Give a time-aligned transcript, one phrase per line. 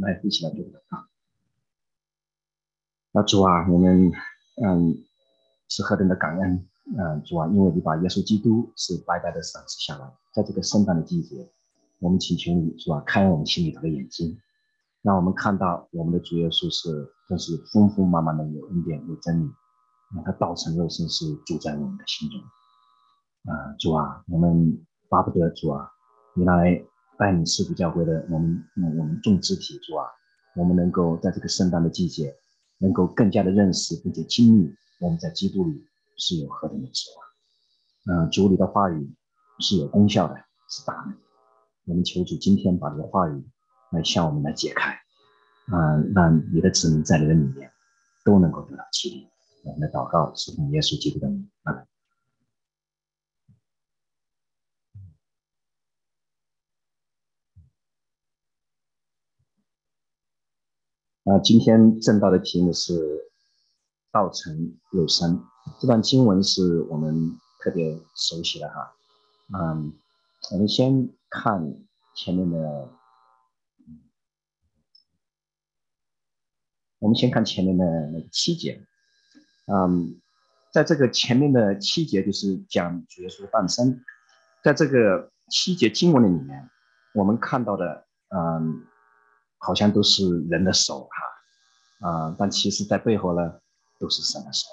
[0.00, 1.06] 来一起来做祷告。
[3.12, 4.12] 那主啊，我们
[4.62, 5.04] 嗯
[5.68, 11.50] 是何等的感恩，嗯主啊，因为你把耶稣基督是白白的赏赐下来，在这个圣诞的季节，
[11.98, 14.38] 我们请求你主啊，开我们心里头的眼睛，
[15.02, 19.50] 让我们看到我们的主耶稣是真是丰丰满满的有恩典有真理，
[20.14, 22.40] 让他道成肉身是住在我们的心中。
[23.50, 25.90] 啊，主啊，我们巴不得主啊，
[26.34, 26.84] 你来
[27.18, 30.06] 带领世俗教会的我们，我们众肢体主啊，
[30.54, 32.34] 我们能够在这个圣诞的季节，
[32.78, 35.84] 能够更加的认识并且经历我们在基督里
[36.16, 38.18] 是有何等的指望。
[38.24, 39.14] 嗯，主你的话语
[39.60, 40.34] 是有功效的，
[40.68, 41.12] 是大的。
[41.86, 43.44] 我们求主今天把这个话语
[43.92, 44.96] 来向我们来解开，
[45.72, 47.70] 嗯，让你的子民在你的里面
[48.24, 49.28] 都能够得到激励。
[49.64, 51.86] 我们的祷告是奉耶稣基督的名，阿门。
[61.26, 62.94] 啊，今天正道的题目是
[64.12, 65.42] “道成肉身”。
[65.80, 68.94] 这段经文是我们特别熟悉的哈。
[69.52, 69.92] 嗯，
[70.52, 71.74] 我们先看
[72.14, 72.88] 前面的，
[77.00, 78.80] 我们先看前面的那七节。
[79.66, 80.20] 嗯，
[80.72, 84.00] 在这个前面的七节就是讲主耶稣诞生，
[84.62, 86.70] 在这个七节经文的里面，
[87.14, 88.86] 我们看到的，嗯。
[89.58, 91.08] 好像都是人的手
[92.00, 93.60] 哈，啊，但其实在背后呢，
[93.98, 94.68] 都是神的手。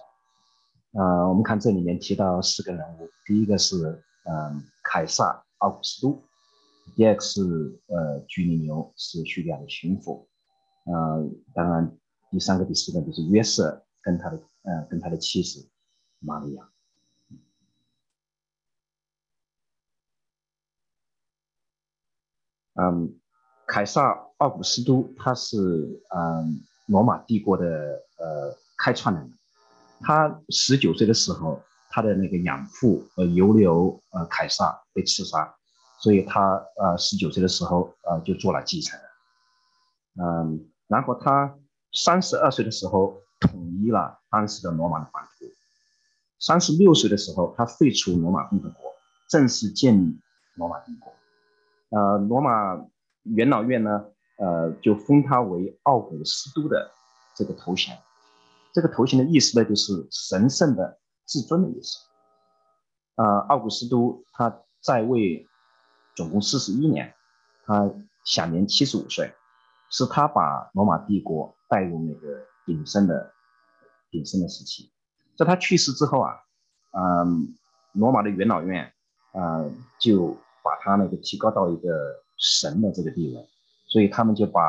[0.94, 6.24] 啊，我们看这里面提到四个人物，第一个是嗯凯撒奥古斯都，
[6.96, 7.42] 第二个是
[7.88, 10.28] 呃居里牛是叙利亚的巡抚，
[10.86, 11.98] 呃，当然
[12.30, 15.68] 第三个、第四个就是约瑟跟他的呃跟他的妻子
[16.20, 16.70] 玛利亚，
[22.76, 23.20] 嗯。
[23.74, 25.58] 凯撒奥古斯都，他是
[26.16, 27.66] 嗯罗马帝国的
[28.20, 29.34] 呃开创人。
[30.02, 35.52] 他十九岁的时候，他的那个养父呃尤留呃凯撒被刺杀，
[35.98, 40.24] 所以他呃十九岁的时候呃就做了继承人。
[40.24, 41.58] 嗯，然后他
[41.94, 45.48] 三十二岁的时候统一了当时的罗马的版图。
[46.40, 48.94] 三十六岁的时候，他废除罗马共和国，
[49.28, 50.20] 正式建立
[50.58, 51.12] 罗马帝国。
[51.90, 52.86] 呃，罗马。
[53.24, 54.06] 元老院呢，
[54.38, 56.92] 呃，就封他为奥古斯都的
[57.36, 57.98] 这个头衔，
[58.74, 62.00] 这个头衔的意思呢，就是神圣的至尊的意思。
[63.16, 65.48] 呃，奥古斯都他在位
[66.16, 67.14] 总共四十一年，
[67.66, 67.90] 他
[68.26, 69.34] 享年七十五岁，
[69.90, 73.32] 是他把罗马帝国带入那个鼎盛的
[74.12, 74.92] 鼎盛的时期。
[75.38, 76.36] 在他去世之后啊，
[76.92, 77.56] 嗯，
[77.94, 78.92] 罗马的元老院
[79.32, 79.64] 啊，
[80.00, 82.23] 就把他那个提高到一个。
[82.44, 83.50] 神的这个地位，
[83.88, 84.62] 所以他们就把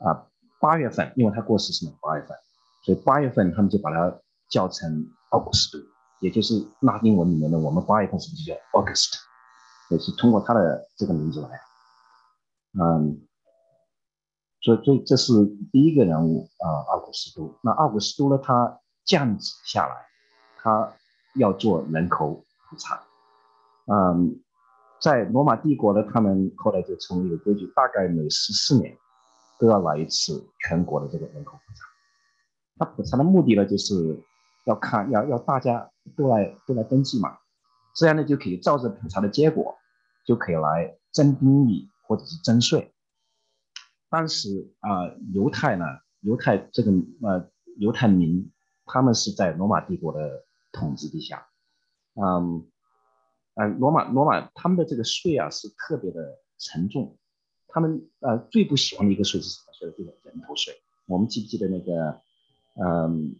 [0.00, 0.26] 啊
[0.58, 2.34] 八月份，因为他过世是八月份，
[2.82, 4.18] 所以八月份他们就把它
[4.48, 5.84] 叫成奥古斯都，
[6.20, 9.18] 也就是拉丁文里面的我们八月份是不是叫 August，
[9.90, 11.60] 也是通过他的这个名字来。
[12.80, 13.20] 嗯，
[14.62, 15.32] 所以所以这是
[15.70, 17.54] 第一个人物啊，奥古斯都。
[17.62, 20.06] 那奥古斯都呢，他降旨下来，
[20.56, 20.90] 他
[21.34, 23.02] 要做人口普查，
[23.92, 24.42] 嗯。
[25.00, 28.96] 在罗马帝国呢，他们后来就成立了规矩，大概每十四年
[29.58, 31.84] 都要来一次全国的这个人口普查。
[32.78, 34.20] 他普查的目的呢，就是
[34.64, 37.38] 要看要要大家都来都来登记嘛，
[37.94, 39.76] 这样呢就可以照着普查的结果，
[40.24, 42.92] 就可以来征兵役或者是征税。
[44.10, 45.84] 当时啊，犹太呢，
[46.22, 46.90] 犹太这个
[47.22, 47.48] 呃
[47.78, 48.50] 犹太民，
[48.84, 51.46] 他们是在罗马帝国的统治底下，
[52.14, 52.66] 嗯。
[53.58, 57.18] 呃，罗马罗马他们的这个税啊是特别的沉重，
[57.66, 59.90] 他们呃最不喜欢的一个税是什么税？
[59.90, 60.80] 就是人头税。
[61.06, 62.20] 我们记不记得那个，
[62.80, 63.34] 嗯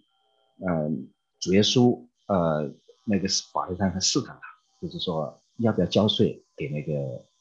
[0.59, 1.09] 嗯，
[1.39, 2.75] 主耶稣呃
[3.05, 4.43] 那个法律上他试探他，
[4.83, 6.93] 就是说要不要交税给那个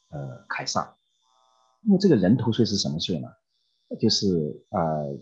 [0.09, 0.95] 呃凯撒？
[1.81, 3.27] 因为这个人头税是什么税呢？
[3.99, 4.27] 就是
[4.69, 5.17] 呃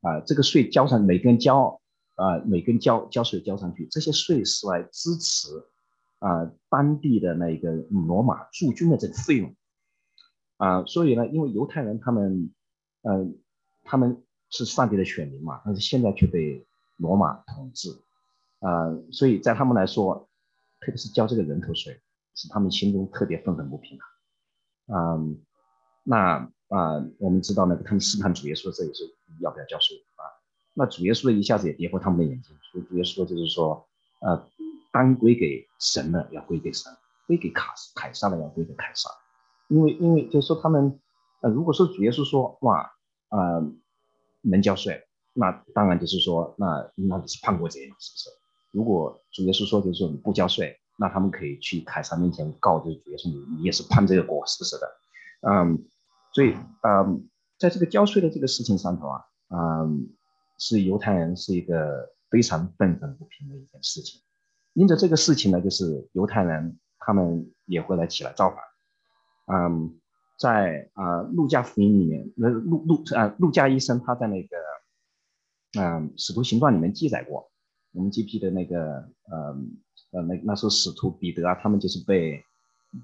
[0.00, 1.80] 啊这个税交上每个人交
[2.16, 5.48] 啊每个人交交税交上去，这些税是来支持。
[6.18, 9.54] 啊，当地的那一个罗马驻军的这个费用，
[10.56, 12.50] 啊，所以呢，因为犹太人他们，
[13.02, 13.38] 嗯，
[13.84, 16.66] 他们是上帝的选民嘛，但是现在却被
[16.96, 17.90] 罗马统治，
[18.60, 20.26] 啊，所以在他们来说，
[20.80, 22.00] 特别是交这个人头税，
[22.34, 24.04] 是他们心中特别愤愤不平的，
[24.94, 25.38] 嗯，
[26.02, 29.04] 那啊，我们知道那个他们试探主耶稣，这也是
[29.40, 30.24] 要不要交税啊？
[30.72, 33.86] 那主耶稣一下子也跌破他们的眼睛，所以主耶稣就是说，
[34.20, 34.48] 呃。
[34.96, 36.90] 当归给神的要归给神，
[37.26, 39.10] 归给卡凯撒的要归给凯撒，
[39.68, 40.98] 因为因为就是说他们
[41.42, 42.90] 呃，如果说主耶稣说哇，
[43.28, 43.62] 呃，
[44.40, 48.30] 能交税，那当然就是说，那那你是叛国贼，是不是？
[48.72, 54.88] 如果主耶稣说就是说你不交税，那他们可以去凯撒面前告这个主耶稣，你你也是叛这个国，是不是的？
[55.42, 55.84] 嗯，
[56.32, 57.28] 所以嗯，
[57.58, 59.20] 在这个交税的这个事情上头啊，
[59.50, 60.08] 嗯，
[60.56, 64.22] 是犹太人是一个非常愤愤不平的一件事情。
[64.76, 68.58] 因着这个事情呢，就是犹太人他们也会来起来造反。
[69.46, 69.98] 嗯，
[70.38, 74.56] 在啊路加福音里面，那路路啊路加医生他在那个
[75.80, 77.50] 嗯使徒行传里面记载过，
[77.92, 79.56] 我们 GP 的那个呃
[80.12, 82.44] 呃那那时候使徒彼得啊，他们就是被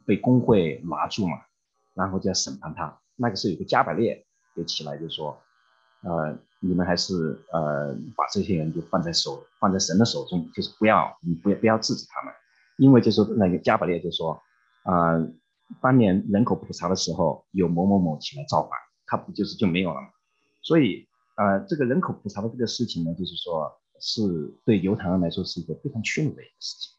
[0.04, 1.38] 被工会拿住嘛。
[1.94, 4.24] 然后就要审判他，那个时候有个加百列
[4.56, 5.38] 就起来就说，
[6.02, 12.34] 呃，你们还是呃把这些人就放在手放在神的手中，就是不要你不要不要制止他们，
[12.76, 14.40] 因为就是那个加百列就说，
[14.84, 15.18] 啊，
[15.80, 18.70] 当年人口普查的时候有某某某起来造反，
[19.06, 20.08] 他不就是就没有了吗？
[20.62, 21.06] 所以
[21.36, 24.22] 呃这个人口普查的这个事情呢，就是说是
[24.64, 26.92] 对犹太人来说是一个非常屈辱的一个事情。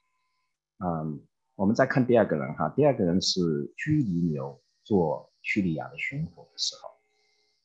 [0.85, 1.21] 嗯，
[1.55, 4.59] 我们再看第二个人哈，第二个人是居尼流。
[4.85, 6.89] 做叙利亚的巡抚的时候，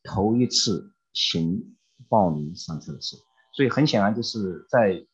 [0.05, 1.77] 头一次行
[2.09, 3.17] 报名上车的事，
[3.53, 5.05] 所以很显然就是在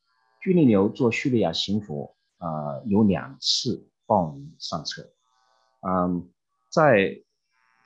[0.42, 5.02] 居里牛做叙利亚巡抚啊，有两次报名上车。
[5.80, 6.30] 嗯，
[6.70, 7.22] 在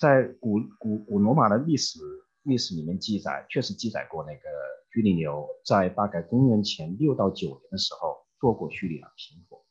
[0.00, 2.00] 在古古古罗马的历史
[2.42, 4.40] 历史里面记载，确实记载过那个
[4.92, 9.62] 居里牛在大概公元前六到九年的时候做过叙利亚巡抚。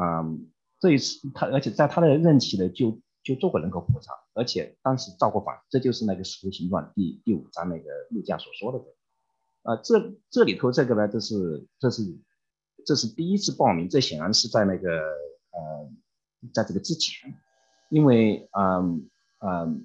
[0.00, 3.00] 嗯，这一次他而且在他的任期呢就。
[3.22, 8.84] 就做过人口普查，而且当时造过反，这就是那个《使徒行传》第第五章那个陆家所说的。
[9.62, 12.02] 啊，这这里头这个呢，这是这是
[12.84, 14.90] 这是第一次报名，这显然是在那个
[15.52, 15.90] 呃，
[16.52, 17.32] 在这个之前，
[17.88, 19.08] 因为嗯
[19.38, 19.84] 嗯，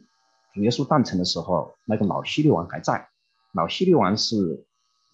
[0.55, 3.07] 主耶稣诞辰的时候，那个老希律王还在，
[3.53, 4.65] 老希律王是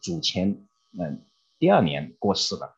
[0.02, 0.66] 主前
[0.98, 1.26] 嗯
[1.60, 2.74] 第二年过世的，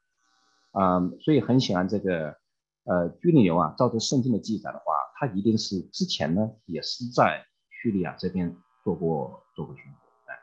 [0.72, 2.36] 嗯，所以很显然这个
[2.86, 4.96] 呃居里牛啊，照着圣经的记载的话。
[5.18, 8.54] 他一定是之前呢，也是在叙利亚这边
[8.84, 9.96] 做过做过巡抚
[10.28, 10.34] 的，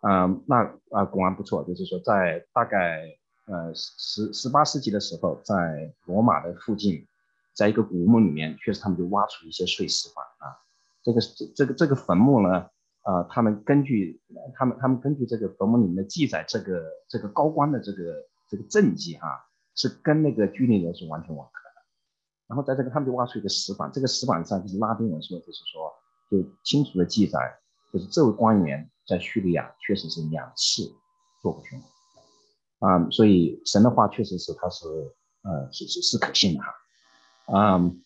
[0.00, 0.56] 嗯，那
[0.90, 7.06] 啊果然不错，就是说在大概呃十十八世纪的时候，在罗马的附近，
[7.54, 10.58] 在一个古墓里面，确实他们就挖出一些碎石块啊，
[11.04, 12.68] 这个这这个这个坟墓呢，
[13.02, 14.20] 啊，他们根据
[14.56, 19.46] 他们他们根据这个坟墓里面的记载，这个这个高官的这个这个政绩哈，
[19.76, 21.52] 是跟那个居里人是完全吻合。
[22.48, 25.92] 然后在这个他们就挖出一个石板，这个石板上就是拉丁文说，就是说
[26.30, 27.38] 就清楚的记载，
[27.92, 30.90] 就是这位官员在叙利亚确实是两次
[31.42, 34.86] 做过巡抚，啊，所以神的话确实是他是
[35.42, 36.74] 呃是是是可信的哈，
[37.52, 38.02] 嗯，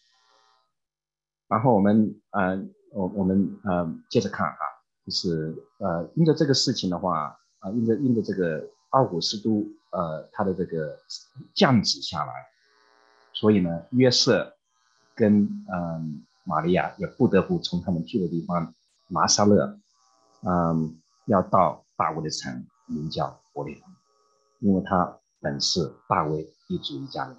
[1.47, 2.61] 然后我们呃
[2.91, 4.59] 我我们呃接着看哈，
[5.07, 10.99] 就是呃因着这个事情的话啊，因着因着这个奥古斯都呃他的这个
[11.55, 12.33] 降旨下来。
[13.35, 14.55] 所以呢，约瑟
[15.15, 15.43] 跟
[15.73, 18.75] 嗯玛利亚也不得不从他们住的地方
[19.09, 19.79] 拿撒勒，
[20.43, 20.97] 嗯，
[21.27, 23.93] 要到大卫的城，名叫伯利恒，
[24.61, 27.37] 因为他本是大卫一族一家人。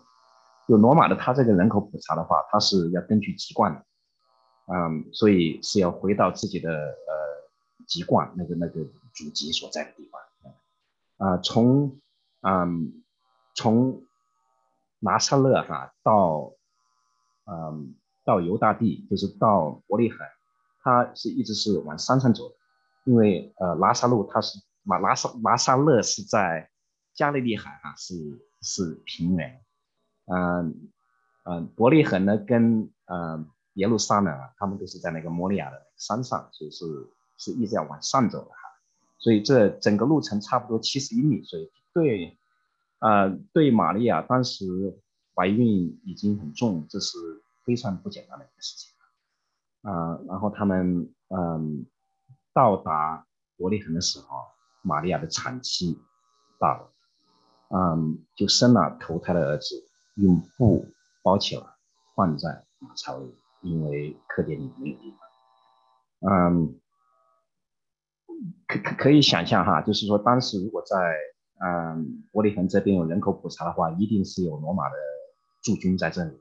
[0.67, 3.85] 就罗马的他这个人口普查的话，他是要根据籍贯的，
[4.73, 8.83] 嗯，所以是要回到自己的呃籍贯那个那个
[9.13, 11.99] 祖籍所在的地方，啊，从
[12.41, 13.03] 嗯
[13.53, 14.01] 从。
[15.03, 16.53] 拿撒勒哈到，
[17.45, 17.93] 嗯，
[18.23, 20.19] 到犹大地，就是到伯利恒，
[20.81, 22.55] 他是一直是往山上走的，
[23.03, 26.69] 因为呃拿撒路他是马拿撒拿撒勒是在
[27.13, 28.15] 加利利海哈是
[28.61, 29.61] 是平原，
[30.27, 30.89] 嗯
[31.43, 36.85] 嗯伯利恒呢跟嗯耶路撒冷啊，他们都是在那个摩利亚的山上，所以是
[37.37, 38.57] 是一直要往上走的哈，
[39.19, 42.37] 所以这整个路程差不多七十英里，所以对。
[43.03, 44.65] 啊，对玛利亚当时
[45.35, 47.17] 怀孕已经很重，这是
[47.65, 48.93] 非常不简单的一个事情
[49.81, 50.19] 啊。
[50.25, 51.85] 然后他们嗯
[52.53, 54.37] 到达伯利恒的时候，
[54.83, 55.99] 玛利亚的产期
[56.57, 56.93] 到了，
[57.75, 59.83] 嗯就生了头胎的儿子，
[60.15, 60.85] 用布
[61.21, 61.63] 包起来
[62.15, 65.11] 放在马槽里，因为客店里没有地
[66.21, 66.31] 方。
[66.31, 66.79] 嗯，
[68.65, 70.95] 可可可以想象哈，就是说当时如果在
[71.65, 74.95] 嗯，伯利恒这边有人口普查的话，一定是有罗马的
[75.61, 76.31] 驻军在这里，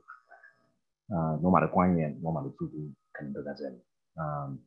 [1.07, 3.81] 啊，罗马的官员、罗马的驻军可能都在这里，
[4.15, 4.59] 嗯，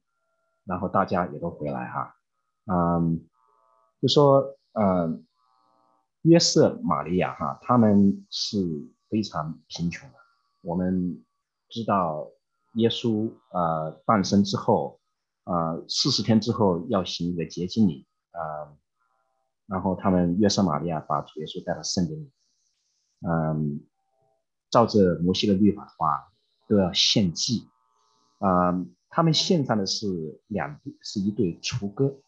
[0.65, 2.17] 然后大家也都回来哈，
[2.65, 3.27] 嗯，
[4.01, 5.27] 就说，嗯，
[6.23, 8.59] 约瑟、玛利亚哈，他们是
[9.11, 10.17] 非常贫穷的。
[10.63, 11.23] 我们
[11.69, 12.31] 知道
[12.77, 15.01] 耶稣呃诞生之后，
[15.45, 18.73] 呃四十天之后要行一个洁净礼啊，
[19.67, 22.31] 然后他们约瑟玛利亚把主耶稣带到圣殿里，
[23.27, 23.81] 嗯，
[24.71, 26.33] 照着摩西的律法的话，
[26.69, 27.69] 都要献祭，
[28.39, 32.21] 啊，他们献上的是两是一对雏鸽，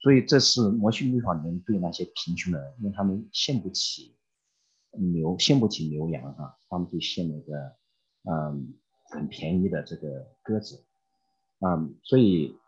[0.00, 4.16] 所以这是摩西律法里面对那些贫穷的人，因为他们献不起
[4.92, 7.76] 牛，献不起牛羊啊，他们就献那个
[8.30, 8.74] 嗯
[9.10, 10.84] 很便宜的这个鸽子，
[11.60, 12.58] 嗯，所以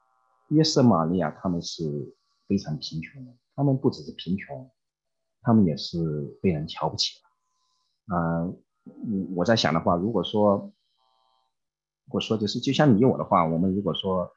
[0.48, 2.14] 约瑟玛利亚他们是
[2.46, 4.70] 非常贫穷的，他们不只是贫穷，
[5.42, 5.98] 他们也是
[6.40, 7.18] 被人瞧不起
[8.08, 8.62] 了，嗯。
[9.36, 10.72] 我在想的话，如果说，
[12.06, 14.32] 如果说就是就像你我的话，我们如果说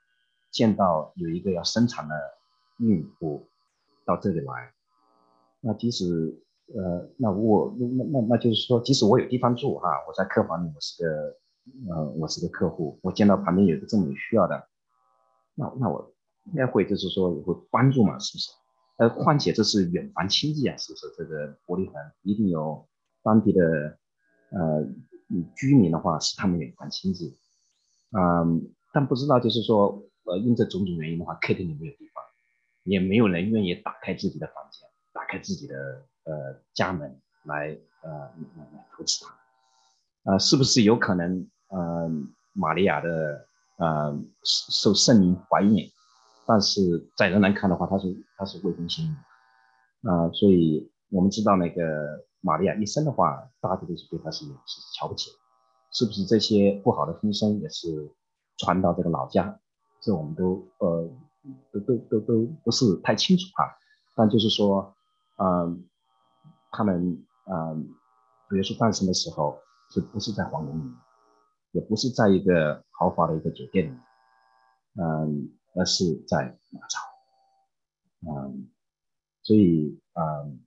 [0.52, 2.14] 见到有一个要生产的
[2.80, 3.48] 孕妇
[4.04, 4.74] 到这里来，
[5.62, 6.44] 那即使
[6.76, 14.68] 呃，那我那那那就是说，即使我有地方住哈，我在客房里，我是个呃，我是个客户，我见到旁边有个这么有需要的，
[15.56, 16.14] 那那我
[16.48, 18.52] 应该会就是说也会帮助嘛，是不是？
[18.98, 21.08] 呃，况且这是远房亲戚啊，是不是？
[21.18, 22.88] 这个伯利恒一定有
[23.24, 23.98] 当地的。
[24.54, 24.86] 呃，
[25.56, 27.38] 居民的话是他们远房亲戚，
[28.12, 32.22] 嗯，但不知道就是说，呃，因这种种原因的话，客厅里没有地方，
[32.84, 37.70] 也没有人愿意打开自己的房间，打开自己的呃家门来
[38.02, 42.12] 呃来来扶持他，啊，是不是有可能，呃，
[42.52, 45.90] 玛利亚的呃受圣灵怀孕，
[46.52, 49.16] 但是在人来看的话，他是他是未婚先孕，
[50.12, 52.26] 啊，所以我们知道那个。
[52.44, 55.30] 玛利亚一生的话，大家都是对他是是瞧不起，
[55.92, 58.12] 是不是这些不好的风声也是
[58.58, 59.60] 传到这个老家？
[60.02, 61.08] 这我们都呃
[61.72, 63.78] 都都都都不是太清楚哈。
[64.16, 64.92] 但就是说，
[65.38, 65.86] 嗯，
[66.72, 67.84] 他们嗯，
[68.50, 69.60] 比如说诞生的时候，
[69.92, 70.92] 是不是在皇宫里，
[71.74, 73.96] 也不是在一个豪华的一个酒店里，
[75.00, 77.00] 嗯，而是在马槽，
[78.22, 78.70] 嗯，
[79.44, 80.60] 所以嗯。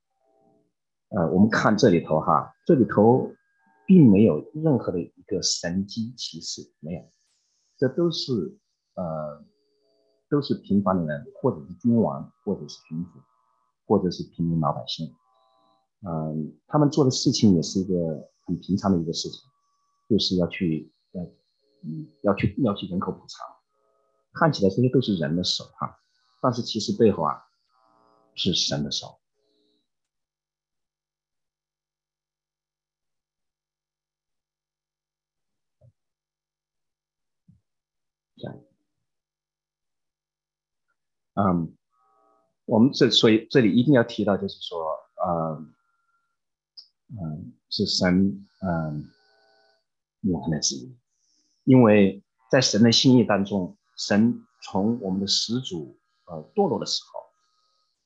[1.10, 3.30] 呃，我们看这里头哈，这里头
[3.86, 7.08] 并没有任何的一个神机骑士，没有，
[7.76, 8.58] 这都是
[8.94, 9.44] 呃，
[10.28, 13.20] 都是平凡的人，或者是君王，或者是君主，
[13.86, 15.14] 或者是平民老百姓。
[16.00, 19.38] 嗯，他们做的事情也是一个很平常的一个事情，
[20.08, 21.22] 就是要去呃，
[21.84, 23.44] 嗯，要去要去人口普查，
[24.34, 25.98] 看起来这些都是人的手哈，
[26.42, 27.44] 但是其实背后啊
[28.34, 29.20] 是神的手。
[41.36, 41.76] 嗯，
[42.64, 44.78] 我们这所以这里一定要提到，就是说，
[45.16, 45.66] 呃，
[47.08, 49.10] 嗯，是神，嗯，
[50.20, 50.96] 永恒的旨意，
[51.64, 52.22] 因为
[52.52, 55.96] 在神的心意当中，神从我们的始祖
[56.26, 57.20] 呃堕落的时候，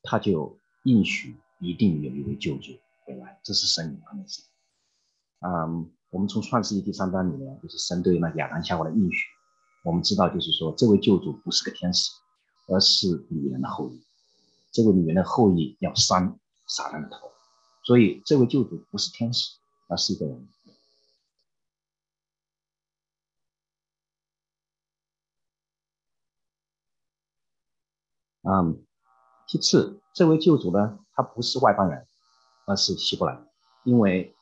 [0.03, 2.73] 他就应许一定有一位救主
[3.05, 4.45] 回来，这是神永恒的旨意。
[5.39, 9.25] 嗯，我们从创世纪第三章里面，就是神对那亚当夏娃的应许，
[9.83, 12.09] 我们知道，就是说这位救主不是个天使。
[12.71, 13.99] 而是女人的后裔，
[14.71, 17.31] 这个女人的后裔要伤撒旦的头，
[17.83, 20.47] 所以这位救主不是天使，而是一个人。
[28.49, 28.83] 嗯，
[29.47, 32.07] 其次，这位救主呢，他不是外邦人，
[32.65, 33.39] 而是希伯来，
[33.83, 34.35] 因为，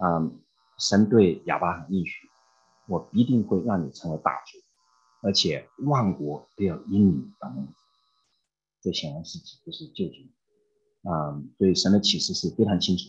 [0.00, 0.40] 嗯，
[0.78, 2.28] 神对亚巴罕应许，
[2.86, 4.58] 我必定会让你成为大族。
[5.22, 7.72] 而且万国都要因你而蒙福，
[8.80, 13.02] 这显然是指的是救主啊，所以神的启示是非常清楚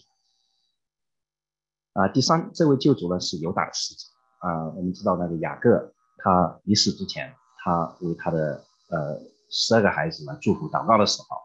[1.93, 2.07] 啊。
[2.07, 4.07] 第三，这位救主呢是犹大的使者
[4.39, 4.65] 啊。
[4.75, 7.33] 我们知道那个雅各，他离世之前，
[7.63, 9.21] 他为他的呃
[9.51, 11.37] 十二个孩子呢祝福祷告的时候，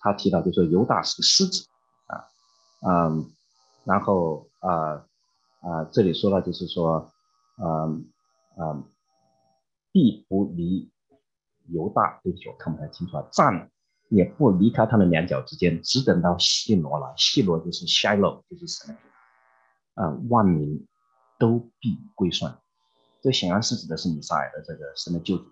[0.00, 1.66] 他提到就说犹大是个狮子
[2.08, 2.28] 啊，
[2.86, 3.32] 嗯，
[3.84, 5.06] 然后啊
[5.62, 7.10] 啊这里说到就是说，
[7.56, 8.06] 嗯
[8.58, 8.84] 嗯。
[9.92, 10.92] 必不离
[11.68, 13.26] 犹大，对不起，我看不太清楚啊。
[13.32, 13.70] 站
[14.10, 17.14] 也不离开他的两脚之间，只等到希罗来。
[17.16, 18.94] 希罗就是 Shiloh，就是神
[19.94, 20.86] 啊，万民
[21.38, 22.54] 都必归顺。
[23.22, 25.44] 这显然是指的是弥撒亚的这个神的救主。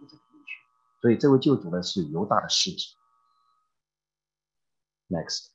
[1.04, 2.78] 所以这位救主呢是犹大的狮子。
[5.10, 5.48] Next，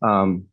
[0.00, 0.46] 嗯，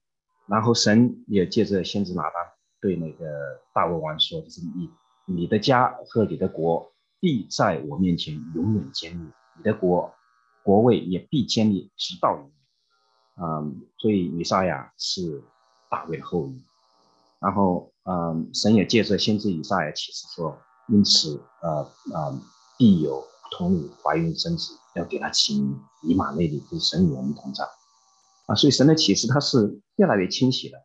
[0.48, 2.34] 然后神也借着先知拿单
[2.80, 3.26] 对那个
[3.74, 4.90] 大卫王说：“就是你
[5.26, 10.14] 你的家和你的国。”必在我面前永远坚立，你的国
[10.64, 12.52] 国位也必坚立，直到永远。
[13.42, 15.44] 嗯，所以米撒亚是
[15.90, 16.64] 大卫的后裔。
[17.40, 20.58] 然后，嗯，神也借着先知以撒亚启示说，
[20.88, 21.82] 因此呃
[22.14, 22.40] 啊
[22.78, 23.26] 必有
[23.58, 27.64] 童女怀孕生子，要给他起名以马内利，就是神与我们同在
[28.48, 28.56] 啊。
[28.56, 30.78] 所以神的启示它是越来越清晰的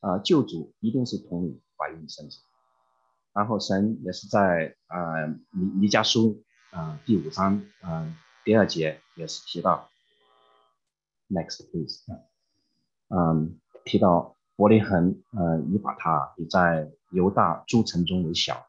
[0.00, 2.40] 啊，救主一定是童女怀孕生子。
[3.32, 9.88] 然后神也是在啊尼尼迦书啊第五章啊第二节也是提到
[11.28, 12.02] ，next please，
[13.08, 18.66] 嗯提到伯利恒呃以把他你在犹大诸城中为小，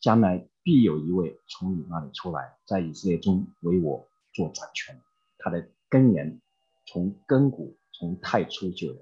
[0.00, 5.00] 将来必有一位从你那里出来，在以色列中为我做掌权，
[5.38, 6.40] 他的根源
[6.86, 8.96] 从根骨从太初就有，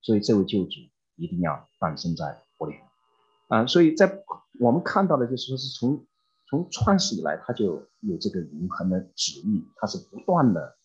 [0.00, 0.80] 所以这位救主
[1.16, 3.58] 一定要诞生在伯利恒。
[3.58, 4.22] 啊，所以在
[4.60, 6.06] 我们看到的，就是说是从
[6.48, 10.76] 从创始以来，它就有这个永恒的旨意，它是不断的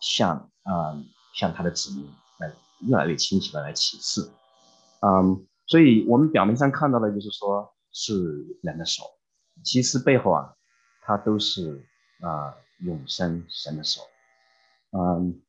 [0.00, 1.02] 向啊
[1.34, 2.06] 向它的旨意
[2.38, 4.30] 来越来越清晰的来启示，
[5.00, 9.04] 嗯，所以我们表面上看到的，就是说是人的手，
[9.64, 10.54] 其实背后啊，
[11.02, 11.84] 它都是
[12.20, 14.00] 啊永生神的手，
[14.90, 15.40] 嗯，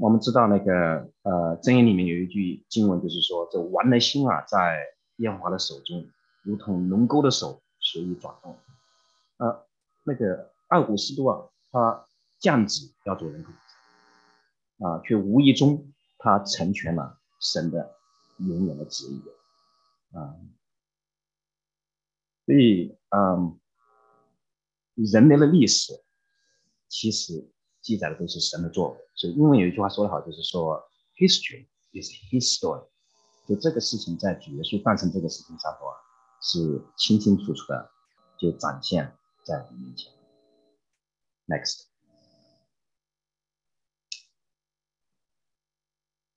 [0.00, 4.78] 我们知道那个呃箴言里面有一句经文，就是说这玩的心啊，在
[5.16, 6.06] 烟华的手中，
[6.42, 8.58] 如同龙钩的手随意转动。
[9.38, 9.66] 呃，
[10.04, 12.04] 那个奥古斯都啊，他
[12.38, 13.52] 降旨要做人口
[14.86, 17.94] 啊，却无意中他成全了神的
[18.38, 19.22] 永远的旨意
[20.14, 20.36] 啊。
[22.44, 23.58] 所以，嗯，
[24.94, 25.92] 人类的历史
[26.88, 27.50] 其实
[27.80, 28.98] 记载的都是神的作为。
[29.14, 30.82] 所以，英文有一句话说得好，就是说
[31.16, 32.86] ，history is history”，。
[33.46, 35.96] 就这个事情在主耶稣诞生这个事情上头啊，
[36.40, 37.90] 是清清楚楚的
[38.38, 40.12] 就展现在我们面前。
[41.48, 41.86] Next，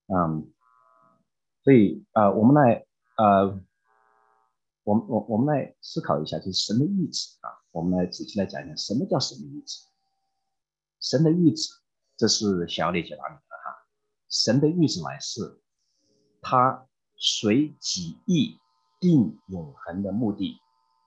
[0.08, 0.52] 嗯，
[1.64, 2.88] 所以啊，我们来
[3.18, 3.62] 呃，
[4.84, 9.80] 我们我我们来思考一下，就是神的意志啊，我们来仔细来讲一下什么叫神的意志。
[11.00, 11.74] 神的意志，
[12.18, 13.88] 这是小李解答你的哈。
[14.30, 15.62] 神的意志乃是
[16.42, 16.88] 他。
[17.26, 18.60] 随己意
[19.00, 20.58] 定永恒的目的，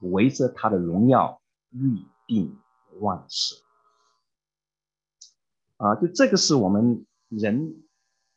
[0.00, 2.58] 围着他的荣耀预定
[3.00, 3.54] 万事。
[5.76, 7.84] 啊，就这个是我们人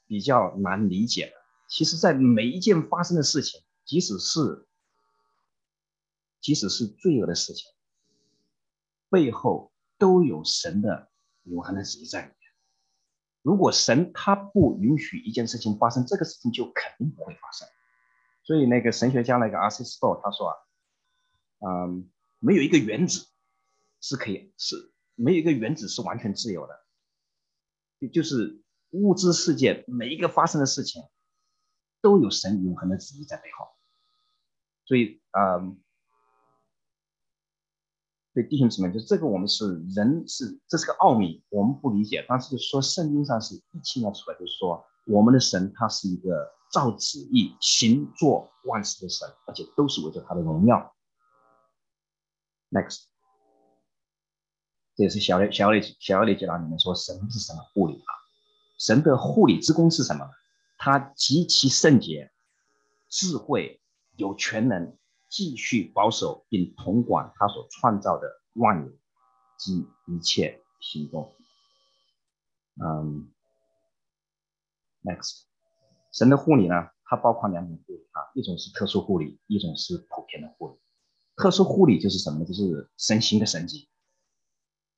[0.07, 1.31] 比较难理解的。
[1.69, 4.67] 其实，在每一件发生的事情，即使是
[6.41, 7.69] 即使是罪恶的事情，
[9.09, 11.11] 背后都有神的
[11.43, 12.35] 永恒的旨意在里面。
[13.41, 17.67] 如果神他不允许一件事情发生，这个事情就肯定不会发生。
[18.43, 20.55] 所以那个神学家那个阿西斯多他说啊，
[21.59, 23.27] 嗯，没有一个原子
[23.99, 26.85] 是可以是没有一个原子是完全自由的，
[27.99, 31.03] 就就是物质世界每一个发生的事情
[32.01, 33.67] 都有神永恒的旨意在背后。
[34.85, 35.81] 所以嗯。
[38.33, 42.23] 对弟兄姊妹，就这个，我们是人是这是个奥秘，我们不理解。
[42.29, 50.95] 但是说圣经上是一清二楚的，就是说我们的神他是一个照旨意行做万事的神，而且都是为着他的荣耀。
[52.69, 53.05] Next，
[54.95, 58.13] 这也是小雷小雷小雷解答里面说神是什么护理啊？
[58.77, 60.29] 神的护理之功是什么？
[60.77, 62.31] 他极其圣洁、
[63.09, 63.81] 智慧、
[64.17, 64.95] 有全能。
[65.29, 68.91] 继续保守并统管他所创造的万有
[69.57, 71.35] 及一切行动。
[72.81, 73.29] 嗯
[75.03, 75.43] ，next，
[76.11, 76.89] 神的护理呢？
[77.03, 80.79] 它包括两种护理啊，一种是特殊护理，一种是普遍的护理。
[81.35, 82.45] 特殊护理就是什么？
[82.45, 83.89] 就是神行的神迹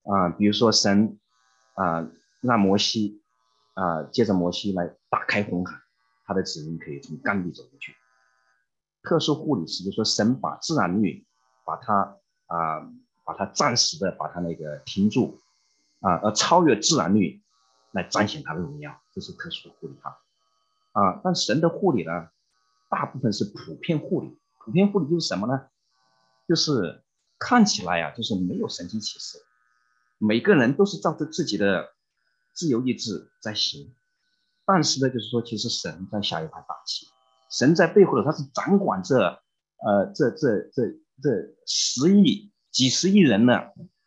[0.03, 1.19] 啊，比如说神
[1.75, 3.21] 啊让摩西
[3.73, 5.79] 啊借着摩西来打开红海，
[6.25, 7.95] 他的子民可以从干地走过去。
[9.03, 11.25] 特殊护理是，就说神把自然律，
[11.65, 12.87] 把它啊，
[13.23, 15.39] 把它暂时的把它那个停住，
[15.99, 17.41] 啊，而超越自然律
[17.91, 20.19] 来彰显他的荣耀，这是特殊的护理哈，
[20.91, 22.29] 啊，但神的护理呢，
[22.89, 25.67] 大部分是普遍护理，普遍护理就是什么呢？
[26.47, 27.03] 就是
[27.39, 29.37] 看起来呀，就是没有神经启示，
[30.17, 31.93] 每个人都是照着自己的
[32.53, 33.95] 自由意志在行，
[34.65, 37.07] 但是呢，就是说其实神在下一盘大棋。
[37.51, 40.83] 神在背后的，他是掌管这，呃，这这这
[41.21, 41.29] 这
[41.65, 43.59] 十亿、几十亿人呢，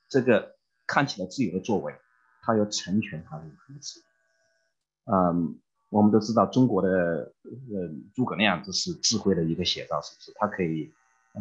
[0.08, 1.94] 这个看起来自由的作为，
[2.42, 4.02] 他要成全他的儿子。
[5.04, 10.32] 嗯，我们都知道中国的，呃，诸葛亮这是智慧的一个写照，是不是？
[10.36, 10.90] 他可以，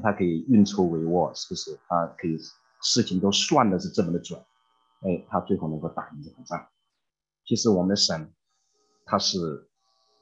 [0.03, 1.79] 他可以运筹帷幄，是不是？
[1.87, 2.37] 他可以
[2.81, 4.37] 事情都算的是这么的准，
[5.03, 6.67] 哎，他最后能够打赢这场仗。
[7.45, 8.29] 其实我们的神，
[9.05, 9.69] 他是。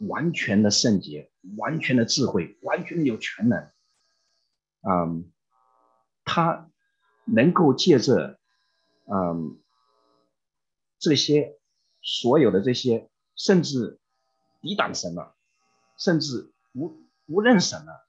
[0.07, 3.71] 完全的圣洁，完全的智慧，完全的有全能，
[4.81, 5.31] 嗯，
[6.23, 6.69] 他
[7.25, 8.39] 能够借着
[9.05, 9.59] 嗯
[10.99, 11.57] 这些
[12.01, 13.99] 所有的这些，甚至
[14.61, 15.35] 抵挡神了，
[15.97, 18.07] 甚至无无认神了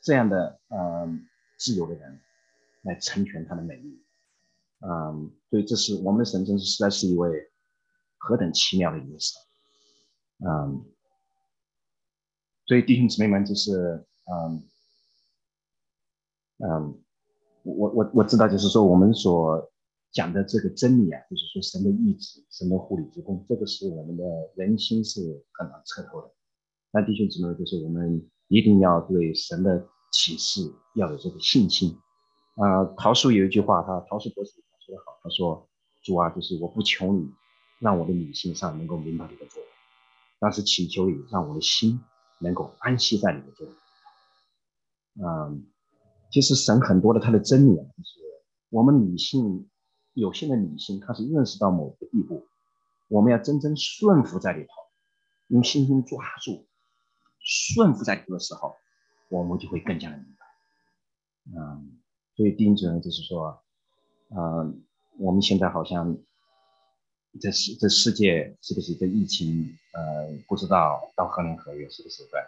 [0.00, 2.20] 这样的嗯自由的人，
[2.82, 4.00] 来成全他的美丽。
[4.80, 7.50] 嗯，所以这是我们神，真是实在是一位
[8.18, 9.40] 何等奇妙的一位神。
[10.46, 10.84] 嗯，
[12.66, 14.62] 所以弟兄姊妹们，就是嗯
[16.58, 17.02] 嗯，
[17.62, 19.70] 我我我知道，就是说我们所
[20.12, 24.24] 讲的这个真理啊，就是说神的意志、神的护理之功，这个是我们的
[24.56, 25.20] 人心是
[25.52, 26.30] 很难测透的。
[26.92, 31.98] 那弟兄姊妹，就是我们一定要对神的启示要有这个信心。
[32.56, 34.52] 啊，陶叔有一句话，他陶叔博士。
[34.86, 35.66] 说得好，他说
[36.04, 37.26] ：“主啊，就是我不求你
[37.78, 39.68] 让我的理性上能够明白你的作为，
[40.38, 41.98] 但是祈求你让我的心
[42.44, 43.72] 能够安息在你的作为。”
[45.18, 45.66] 嗯，
[46.30, 48.20] 其实神很多的他的真理啊，就是
[48.70, 49.68] 我们理性
[50.12, 52.46] 有限的理性，它是认识到某个地步，
[53.08, 54.68] 我们要真正顺服在里头，
[55.48, 56.66] 用信心抓住，
[57.40, 58.76] 顺服在里头的时候，
[59.28, 60.46] 我们就会更加的明白。
[61.58, 61.98] 嗯，
[62.36, 63.60] 所以丁主任，就是说。
[64.36, 64.82] 嗯，
[65.18, 66.16] 我们现在好像
[67.40, 69.76] 这世这世界是不是这疫情？
[69.92, 72.40] 呃，不知道到何年何月是不是对？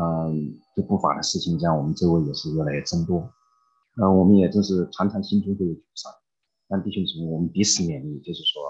[0.00, 3.30] 嗯，这不法的事情在我们周围也是越来越增多。
[3.96, 6.12] 那我们也真是常常心中会有沮丧。
[6.68, 8.62] 但弟兄姊妹，我们彼此勉励，就是说，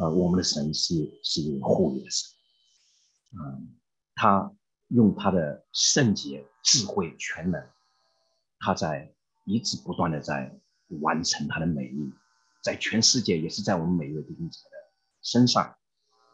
[0.00, 2.30] 呃，我们的神是是一位护理的神。
[3.32, 3.68] 嗯，
[4.14, 4.50] 他
[4.88, 7.62] 用他的圣洁、智慧、全能，
[8.58, 9.12] 他在
[9.44, 10.58] 一直不断的在。
[11.02, 12.10] 完成他的美丽，
[12.68, 14.76] 在全世界也是在我们每一位弟兄姊妹的
[15.22, 15.74] 身上，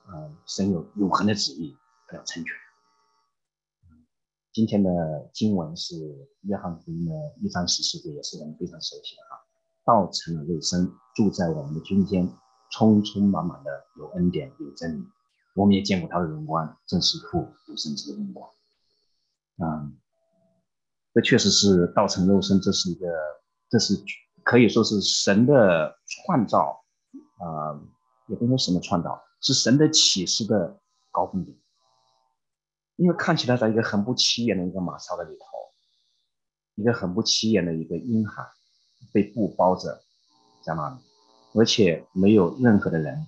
[0.08, 1.76] 嗯，神有永恒的旨意
[2.12, 2.52] 要成全。
[4.52, 4.90] 今天的
[5.32, 5.94] 经文是
[6.40, 9.38] 约翰福音的一章十四节，也是我们非常熟悉的哈。
[9.84, 12.28] 道成了肉身，住在我们的中间，
[12.72, 15.04] 充充满满的有恩典有真理。
[15.54, 18.50] 我们也见过他的荣光，正是父独生子的荣光。
[19.58, 19.96] 嗯，
[21.12, 23.06] 这确实是道成肉身，这是一个，
[23.70, 23.94] 这是。
[24.44, 26.84] 可以说是神的创造，
[27.38, 27.80] 啊，
[28.28, 30.78] 也不能说神的创造，是神的启示的
[31.10, 31.58] 高峰点。
[32.96, 35.46] 因为看起来在一个很不起眼的一个马槽的里头，
[36.76, 38.46] 一个很不起眼的一个婴孩，
[39.12, 40.04] 被布包着
[40.62, 40.96] 在那里，
[41.58, 43.26] 而且没有任何的人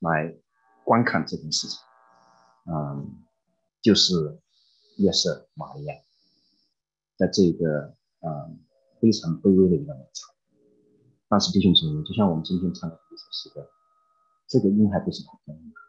[0.00, 0.34] 来
[0.82, 1.78] 观看这件事情，
[2.64, 3.22] 嗯，
[3.80, 4.40] 就是
[4.96, 5.94] 约瑟玛利亚，
[7.16, 8.58] 在这个嗯
[9.00, 10.34] 非常卑微的一个马槽。
[11.28, 13.68] 但是弟兄姊妹，就像我们今天唱的这首诗歌，
[14.48, 15.80] 这个音还不是普通的，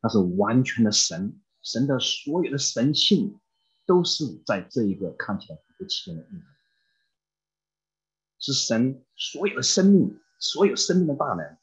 [0.00, 3.38] 他是完全的神，神的所有的神性
[3.86, 6.46] 都是在这一个看起来不起眼的婴孩，
[8.38, 11.58] 是神所有的生命，所有生命的大能，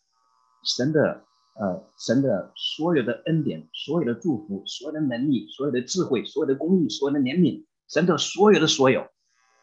[0.63, 9.07] 神的呃，神的所有的恩典，所有的祝福，所有的能力，所有的智慧，所有的公义，所有的怜悯，神的所有的所有，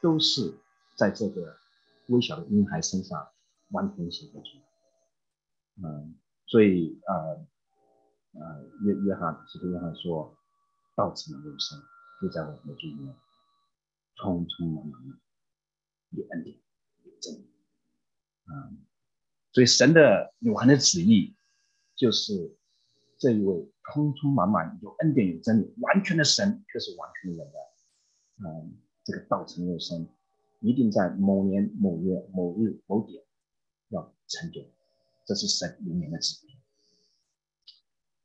[0.01, 0.59] 都是
[0.98, 1.56] 在这个
[2.08, 3.26] 微小的婴孩身上。
[3.70, 4.64] 完全显现出来
[5.87, 10.34] 嗯，所以呃呃约约翰是对约翰说，
[10.96, 11.78] 道成了肉身，
[12.18, 13.14] 就在我们的里面，
[14.16, 15.18] 匆匆忙忙的
[16.12, 16.56] 有恩典
[17.04, 17.52] 有真理，
[18.46, 18.87] 嗯，
[19.52, 21.37] 所以神的永恒的旨意
[21.94, 22.56] 就是
[23.18, 23.54] 这一位
[23.92, 27.58] 匆匆忙忙有恩典有真理完全的神，却是完全的人的，
[28.48, 30.08] 嗯，这个道成肉身，
[30.61, 33.23] 一定在某年某月某日某点。
[33.90, 34.66] 要成就，
[35.25, 36.51] 这是神里面的旨意。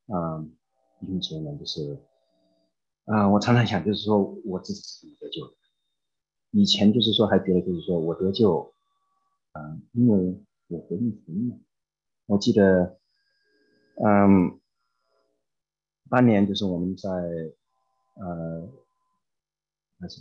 [0.08, 0.54] 嗯，
[1.00, 2.04] 因此呢，就是，
[3.06, 5.54] 啊，我常常想，就是说我自己怎么得救的。
[6.52, 8.74] 以前就是说，还觉得就是说我得救，
[9.54, 11.58] 嗯，因为我回应福音了。
[12.26, 13.00] 我记得，
[14.04, 14.60] 嗯，
[16.10, 18.70] 当年就是我们在，呃，
[19.98, 20.20] 那是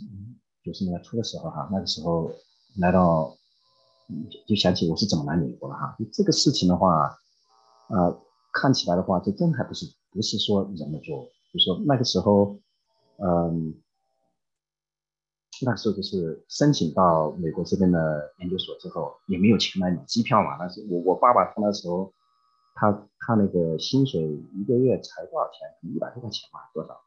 [0.63, 2.31] 九十年代初的时候哈，那个时候
[2.77, 3.35] 来到。
[4.45, 7.17] 就想起我是怎么来美国了哈，就这个事情的话，
[7.87, 8.21] 呃，
[8.51, 12.59] 看起来的话，这真还不是不是说人的错，就说那个时候，
[13.17, 13.73] 嗯，
[15.61, 20.57] 那个时候就是申请到美国这边的研究所之后，也没有钱来买机票嘛。
[20.59, 22.11] 但是我我爸爸他那时候，
[22.75, 24.21] 他他那个薪水
[24.53, 25.91] 一个月才多少钱？
[25.95, 26.99] 一百多块钱吧，多少？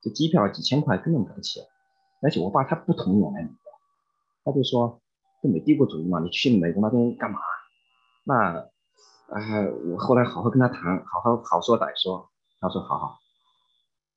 [0.00, 1.60] 这机票几千块根本买不起。
[2.24, 3.56] 而且我爸他不同意我来美国，
[4.44, 5.00] 他就说。
[5.42, 7.38] 这美帝国主义嘛，你去美国那边干嘛？
[8.24, 8.60] 那，
[9.28, 13.18] 啊，我后来好好跟他谈，好好好说歹说，他说好好，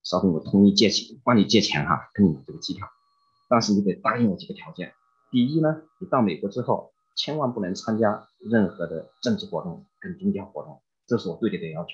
[0.03, 2.87] 少平我同意借钱，帮你借钱哈，跟你买这个机票，
[3.49, 4.93] 但是你得答应我几个条件。
[5.29, 11.89] 第一呢，你到美国之后，千万不能参加任何的政治活动跟宗教活动，这是我对你的要求。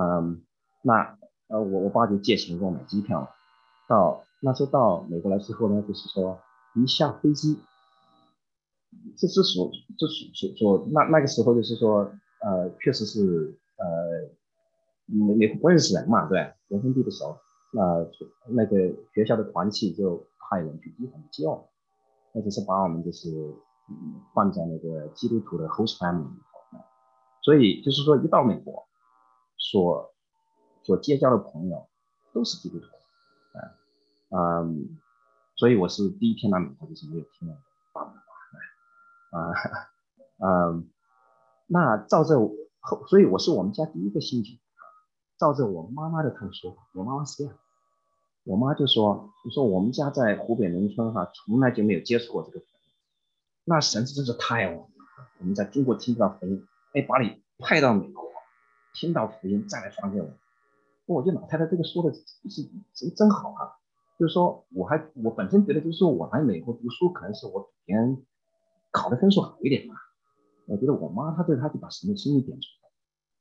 [0.00, 0.42] 嗯，
[0.80, 3.28] 那呃，我我爸就借钱给我买机票，
[3.86, 6.38] 到那时候到美国来之后呢，就是说
[6.74, 7.58] 一下飞机，
[9.16, 14.28] 这是所这所所所那那个时候就是说呃，确实是呃，
[15.06, 17.38] 也也不认识人嘛，对，人生地不熟，
[17.72, 18.06] 那
[18.50, 18.76] 那个
[19.14, 21.70] 学校的团契就派人去机场接我，
[22.34, 23.30] 那就是把我们就是
[24.34, 26.78] 放在那个基督徒的 host family 里头，
[27.42, 28.84] 所以就是说一到美国。
[29.56, 30.12] 所
[30.82, 31.88] 所结交的朋友
[32.34, 32.86] 都是基督徒，
[34.36, 34.98] 嗯，
[35.54, 37.54] 所以我是第一天来美国就是没有听到
[37.92, 38.18] 爸爸的
[39.30, 39.54] 话，啊，
[40.70, 40.90] 嗯，
[41.68, 42.38] 那照着
[42.80, 44.50] 后，所以我是我们家第一个信主，
[45.38, 47.54] 照着我妈妈的口说，我妈妈是这样，
[48.44, 52.92] 我妈就说，就说我们家在湖北农村哈，从来就没有接触过这个福音，
[53.64, 54.88] 那神是真是太了，
[55.38, 58.24] 我们在中国听不到福音，哎，把你派到美国。
[58.96, 60.30] 听到福音再来传给我，
[61.06, 62.62] 我觉得老太太这个说的是
[62.94, 63.74] 真真好啊。
[64.18, 68.24] 就是说，我还我本身觉得，就是说我来美国读书，可能是我比别人
[68.90, 69.94] 考的分数好一点嘛。
[70.66, 72.90] 我觉得我妈她对她就把什么心意点出来，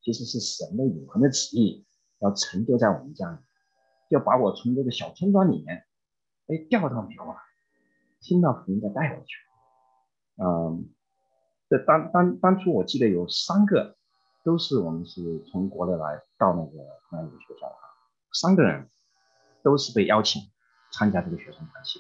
[0.02, 1.86] 其实是神的永恒的旨意
[2.20, 3.38] 要成就在我们家里，
[4.10, 5.86] 要把我从这个小村庄里面
[6.48, 7.36] 哎调到美国，
[8.22, 9.38] 听到福音再带回去。
[10.44, 10.90] 嗯，
[11.70, 13.96] 这当当当初我记得有三个。
[14.46, 16.72] 都是我们是从国内来到那个
[17.14, 17.78] 那个学校哈，
[18.34, 18.90] 三个人
[19.64, 20.42] 都是被邀请
[20.94, 22.00] 参加这个学生团体，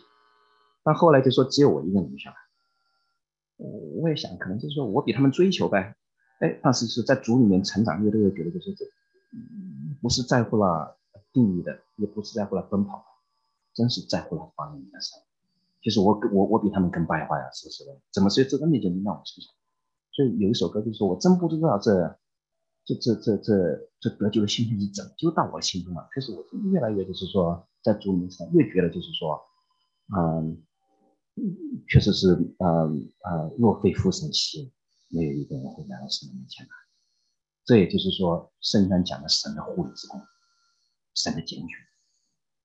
[0.83, 2.35] 但后来就说只有我一个人留下来。
[3.57, 3.67] 我
[4.01, 5.95] 我也想可能就是说我比他们追求呗，
[6.39, 8.85] 哎，但是是在组里面成长，越来越觉得就是这，
[10.01, 10.97] 不是在乎了
[11.33, 13.03] 定义的，也不是在乎了奔跑，
[13.73, 15.11] 真是在乎了方言的事。
[15.81, 17.83] 其实我我我比他们更败坏啊，是不是？
[18.13, 19.53] 怎么所以这个逆境临到我身上？
[20.11, 22.19] 所以有一首歌就是说我真不知道这。
[22.85, 23.53] 这这这这
[24.01, 26.07] 这得救的心情是拯救到我心中了。
[26.11, 29.41] 可是我越来越就是说，在主面上越觉得就是说，
[30.17, 30.61] 嗯，
[31.87, 34.69] 确实是嗯呃若非父神心，
[35.07, 36.71] 没有一个人会来到神的面前来。
[37.63, 40.21] 这也就是说，圣经讲的神的护理之功，
[41.15, 41.69] 神的拣选，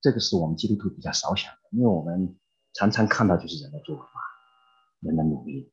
[0.01, 2.37] 这个是我们基督徒比较少想的，因为我们
[2.75, 4.09] 常常看到就是人的做法，
[4.99, 5.73] 人的努力，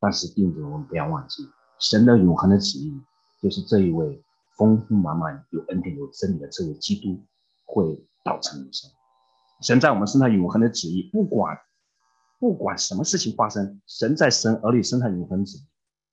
[0.00, 1.46] 但是弟兄我们不要忘记
[1.78, 2.98] 神的永恒的旨意。
[3.40, 4.22] 就是这一位
[4.56, 7.24] 丰丰满满有恩典有真理的这位基督
[7.64, 8.90] 会道成肉身，
[9.62, 11.56] 神在我们身上永恒的旨意，不管
[12.40, 15.66] 不管什么事情发生，神在神儿女身上永恒旨意，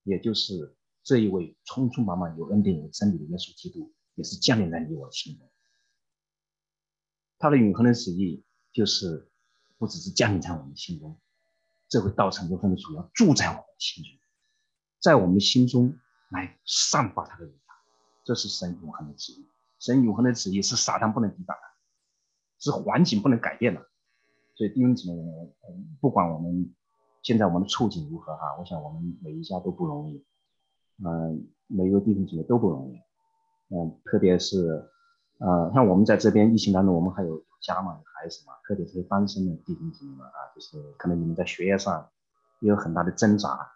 [0.03, 5.49] 也就是这一位充充满满有恩典有真理的耶稣基督，也是降临在你我心中。
[7.39, 9.27] 他的永恒的旨意就是
[9.79, 11.19] 不只是降临在我们心中，
[11.89, 14.13] 这位道成肉身的主要住在我们心中，
[15.01, 15.97] 在我们心中。
[16.29, 17.59] 来散发他的荣耀，
[18.23, 19.47] 这是神永恒的旨意。
[19.79, 21.63] 神永恒的旨意是撒旦不能抵挡的，
[22.59, 23.85] 是环境不能改变的。
[24.55, 25.21] 所以弟兄姊妹，
[26.01, 26.73] 不管我们
[27.21, 30.25] 现在我们的处境如何哈，我想我们每一家都不容易，
[31.05, 32.95] 嗯，每一个弟兄姊妹都不容易，
[33.75, 34.89] 嗯，特别是，
[35.37, 42.09] 呃，像我们在这边疫情当中，我们还有家嘛，有孩子嘛，特别是单身的弟兄姊妹们啊，就是可能你们在学业上
[42.61, 43.69] 也有很大的挣扎，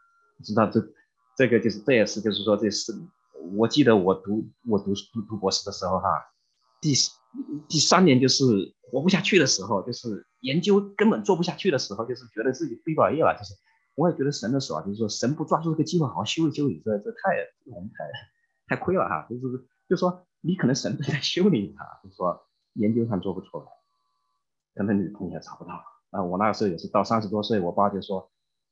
[0.43, 0.81] 知道这。
[1.39, 2.91] 这个就是，这也是，就是说，这是
[3.57, 6.09] 我记得我读我读读读博士的时候哈，
[6.81, 6.93] 第
[7.69, 8.43] 第三年就是
[8.91, 13.53] 活不下去的时候，就是研究根本做不下去的时候，就是觉得自己毕不了业了，就是
[13.95, 17.89] 我也觉得神的手啊，就是说神不抓住这个机会好好修一修理，这这太我们
[18.67, 23.65] 太太亏了哈，就是就说你可能神在修理他，就是说研究上做不出来，
[24.75, 26.21] 可能你的空闲查不到啊。
[26.21, 28.29] 我那个时候也是到三十多岁，我爸就说。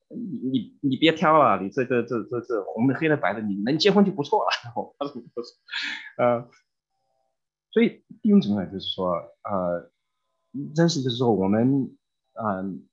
[0.10, 4.50] 你你你别挑了，你这个这这这红的黑的白的，你能结婚就不错了。
[4.74, 5.54] 我说不是，
[6.18, 6.50] 呃，
[7.72, 9.92] 所以弟兄姊妹就是说，呃，
[10.74, 11.98] 真是就是说，我们
[12.36, 12.88] 嗯，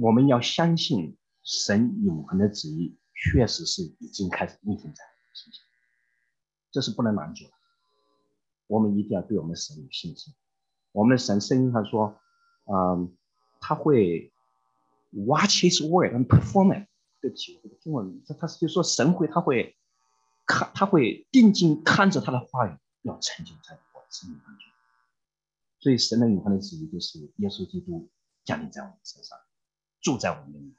[0.00, 5.64] 我们要相信神永恒的旨意，确实是已经开始运行在身上，
[6.72, 7.50] 这是不能拦阻的。
[8.66, 10.34] 我们一定要对我们神有信心。
[10.90, 12.18] 我们的神声音他说，
[12.64, 13.16] 嗯，
[13.60, 14.31] 他会。
[15.12, 16.88] Watch His word and perform it。
[17.20, 19.76] 对不起，这个中文他他是就说神会他会
[20.44, 24.68] 看他会定睛看着他的话语要成就在我的生命当中。
[25.78, 28.10] 所以神的永恒的旨意就是耶稣基督
[28.44, 29.38] 降临在我们身上，
[30.00, 30.74] 住在我们里面，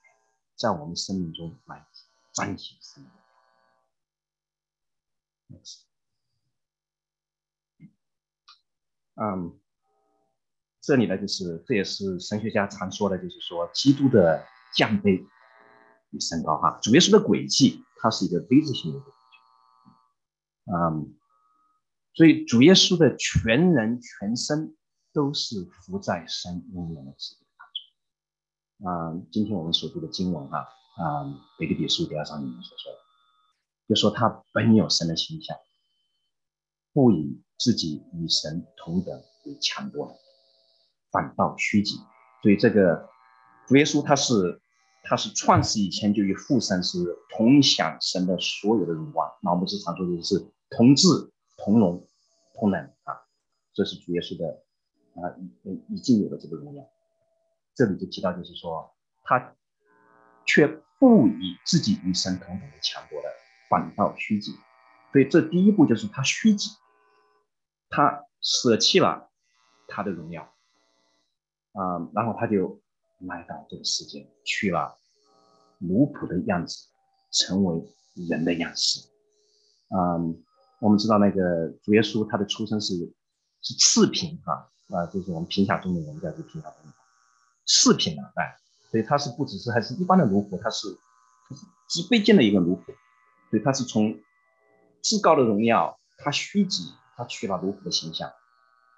[0.58, 1.88] 在我们生命中来
[2.34, 3.12] 彰显生命。
[9.16, 9.63] 嗯。
[10.84, 15.26] 这里呢，就是这也是神学家常说的，就是说基督的降卑
[16.10, 16.78] 与升高哈。
[16.82, 21.16] 主耶稣的轨迹，它是一个 V 字形的轨迹，嗯，
[22.14, 24.76] 所以主耶稣的全人全身
[25.14, 28.92] 都是伏在神永远的旨意当中。
[28.92, 31.24] 啊，今天我们所读的经文哈，啊，
[31.58, 33.00] 腓立比书第二章里面所说的，
[33.88, 35.56] 就说他本有神的形象，
[36.92, 40.20] 不以自己与神同等为强夺。
[41.14, 41.96] 反倒虚己，
[42.42, 43.08] 所以这个
[43.68, 44.60] 主耶稣他是
[45.04, 46.98] 他是创世以前就与父神是
[47.30, 51.08] 同享神的所有的荣光，那我们日常说的是同治、
[51.58, 52.06] 同荣、
[52.56, 53.14] 同能啊，
[53.74, 54.48] 这是主耶稣的
[55.22, 55.30] 啊
[55.64, 56.84] 已已经有的这个荣耀。
[57.76, 59.56] 这里就提到就是说他
[60.46, 60.68] 却
[61.00, 63.30] 不以自己与神同等的强夺的，
[63.70, 64.54] 反倒虚己。
[65.12, 66.72] 所以这第一步就是他虚己，
[67.90, 69.30] 他舍弃了
[69.88, 70.53] 他的荣耀。
[71.74, 72.80] 啊，然后他就
[73.28, 74.98] 来到这个世界，去了
[75.80, 76.88] 奴仆的样子，
[77.32, 77.84] 成为
[78.30, 79.00] 人的样式。
[79.90, 80.44] 嗯，
[80.80, 82.94] 我们知道那个主耶稣他的出生是
[83.62, 86.94] 是次品啊，啊，就是我们贫下中的人叫做贫下中人，
[87.66, 88.56] 次品啊，哎，
[88.92, 92.86] 所以他是不只是还是一般的奴仆，他是是极卑贱的一个奴仆，
[93.50, 94.16] 所以他是从
[95.02, 98.32] 至高的荣耀，他虚己，他取了奴仆的形象。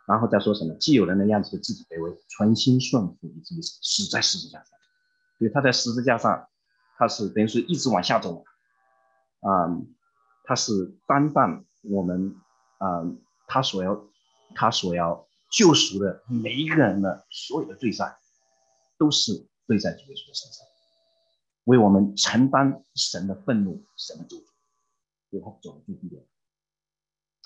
[0.08, 0.74] 然后再说什么？
[0.76, 4.68] 既有人的样子，自己卑微，存心顺服，以至于死在十字架上。
[5.38, 6.48] 所以他在十字架上，
[6.98, 8.44] 他是等于说一直往下走，
[9.42, 9.68] 啊，
[10.44, 12.36] 他是担当我们
[12.78, 13.04] 啊，
[13.48, 14.08] 他所要
[14.54, 18.18] 他所要救赎的每一个人的所有的罪债，
[18.98, 20.66] 都是罪在主耶稣的身上，
[21.66, 24.46] 为我们承担神的愤怒、神的咒诅。
[25.32, 26.24] 所以他走最低点，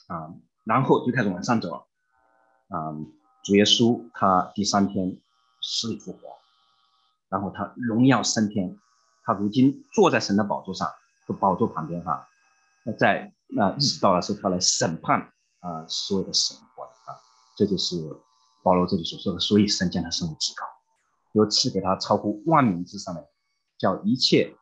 [0.07, 1.88] 啊，然后就开始往上走了。
[2.69, 2.95] 啊，
[3.43, 5.17] 主耶稣他第三天
[5.61, 6.19] 死里复活，
[7.29, 8.79] 然后他荣耀升天，
[9.23, 10.87] 他如今坐在神的宝座上，
[11.25, 12.27] 和宝座旁边哈，
[12.83, 17.17] 那在那日子到了时候，他来审判啊所有的神活啊，
[17.57, 17.95] 这就是
[18.63, 20.65] 保罗这里所说的，所以神将他升为至高，
[21.33, 23.27] 又赐给他超乎万民之上的，
[23.77, 24.55] 叫一切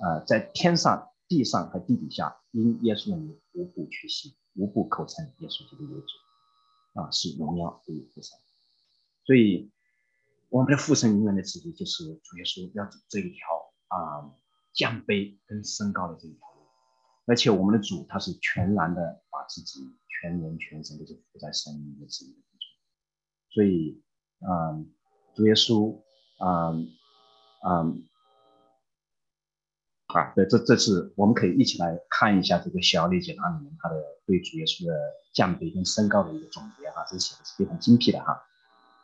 [0.00, 6.23] 啊在天上、地上和地底下，因耶稣的名无不屈膝，无不口称耶稣基督为主。
[6.94, 8.38] 啊，是荣耀归于父神，
[9.26, 9.70] 所以
[10.48, 13.46] 我们的父神永远的旨意就是主耶稣要走这一条
[13.88, 14.32] 啊
[14.72, 16.62] 降卑跟升高的这一条路，
[17.26, 22.68] 而且我们的主他是全然的把自己全人全身都是伏在神的旨意当中，
[23.50, 24.02] 所以
[24.40, 24.90] 嗯，
[25.34, 26.00] 主耶稣
[26.38, 26.88] 嗯
[27.66, 28.08] 嗯。
[30.14, 34.94] 啊，对，这这次我们可以一起来看一下这个小理解堂里面他的对主耶稣的
[35.32, 38.40] 降卑跟升高的一个总结哈，这写的是非常精辟的哈。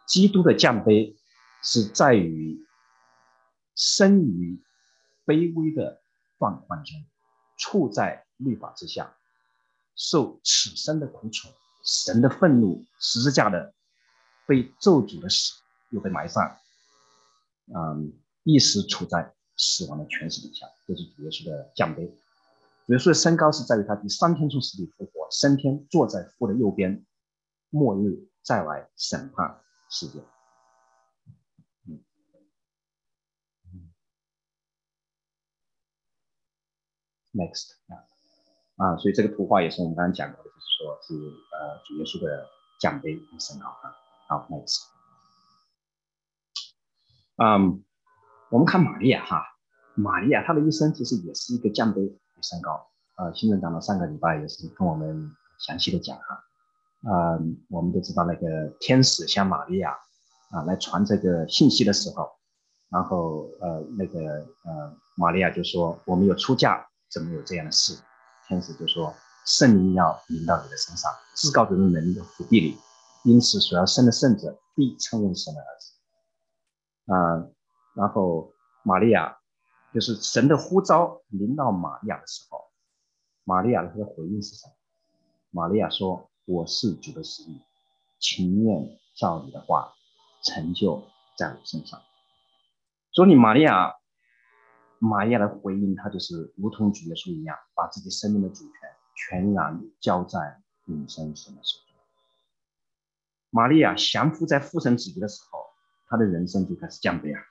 [0.07, 1.17] 基督的降卑
[1.65, 2.65] 是在于
[3.75, 4.63] 生于
[5.27, 6.01] 卑微的
[6.39, 7.05] 状况中，
[7.57, 9.17] 处在律法之下，
[9.97, 11.49] 受此生的苦楚，
[11.85, 13.75] 神的愤怒，十字架的
[14.47, 15.55] 被咒诅的死，
[15.91, 16.57] 又被埋葬，
[17.75, 18.13] 嗯，
[18.45, 19.35] 一时处在。
[19.63, 22.07] 死亡的权势底下，这是主耶稣的奖杯。
[22.87, 27.05] 主耶稣的升高是在于他第三天从死里复活，升天坐在父的右边，
[27.69, 30.19] 末日再来审判世界。
[37.35, 38.01] ，next 啊
[38.77, 41.15] 啊，所以这个图画也是我们刚刚讲过的，就是说是
[41.53, 42.49] 呃主耶稣的
[42.81, 43.95] 奖杯和升高啊。
[44.27, 44.87] 好，next，
[47.37, 47.85] 嗯。
[48.51, 49.45] 我们看玛利亚哈，
[49.95, 52.85] 玛利亚她的一生其实也是一个降卑与升高。
[53.17, 56.45] 呃，新任长的上个礼拜也是跟我们详细的讲哈。
[57.03, 59.97] 啊，我们都知道那个天使向玛利亚
[60.51, 62.29] 啊来传这个信息的时候，
[62.91, 64.19] 然后呃那个
[64.65, 67.97] 呃玛利亚就说我们有出嫁，怎么有这样的事？
[68.49, 69.15] 天使就说
[69.47, 72.77] 圣灵要临到你的身上，至高者的能力的福地里，
[73.23, 77.13] 因此所要生的圣者必称为神的儿子。
[77.13, 77.47] 啊。
[78.01, 78.51] 然后，
[78.83, 79.37] 玛利亚
[79.93, 82.65] 就是神的呼召临到玛利亚的时候，
[83.45, 84.73] 玛利亚的她的回应是什么？
[85.51, 87.61] 玛利亚说：“我是主的使女，
[88.19, 89.93] 情愿照你的话
[90.43, 91.03] 成就
[91.37, 92.01] 在我身上。”
[93.13, 93.93] 所以，玛利亚，
[94.99, 98.73] 玛利亚的回应，她就是如同主耶稣一样，把自己生命的主权
[99.15, 101.95] 全然交在永生神的手中。
[103.51, 105.67] 玛利亚降服在父神旨意的时候，
[106.09, 107.43] 她的人生就开始降卑啊。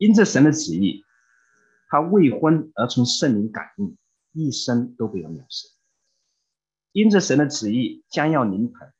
[0.00, 1.04] 因着神的旨意，
[1.90, 3.98] 他未婚而从圣灵感应，
[4.32, 5.68] 一生都被人藐视。
[6.92, 8.94] 因着神的旨意将要临盆，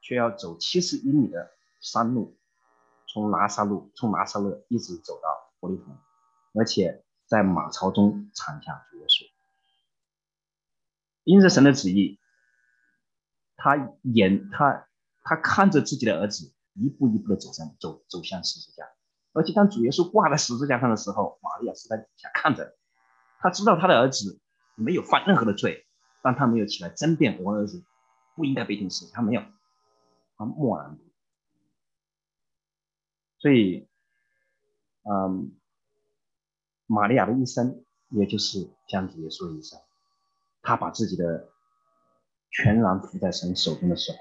[0.00, 2.36] 却要走七十英里的山路，
[3.06, 5.96] 从拿撒路，从拿撒勒一直走到伯利恒，
[6.54, 9.30] 而且在马槽中产下主耶稣。
[11.22, 12.18] 因着神的旨意，
[13.54, 14.88] 他眼他
[15.22, 18.84] 他看着自己的儿子一步一步的走向走走向十字架，
[19.32, 22.76] 而且当主耶稣挂在十字架上的时候，玛利亚是在底下看着，
[23.38, 24.40] 他知道他的儿子
[24.74, 25.86] 没有犯任何的罪，
[26.22, 27.82] 但他没有起来争辩我儿子
[28.36, 29.42] 不应该被钉死，他没有，
[30.36, 30.98] 他默然。
[33.38, 33.88] 所以，
[35.02, 35.52] 嗯，
[36.86, 39.80] 玛利亚的一生，也就是将主耶稣的一生。
[40.62, 41.48] 他把自己的
[42.50, 44.18] 全然伏在神手中的时候，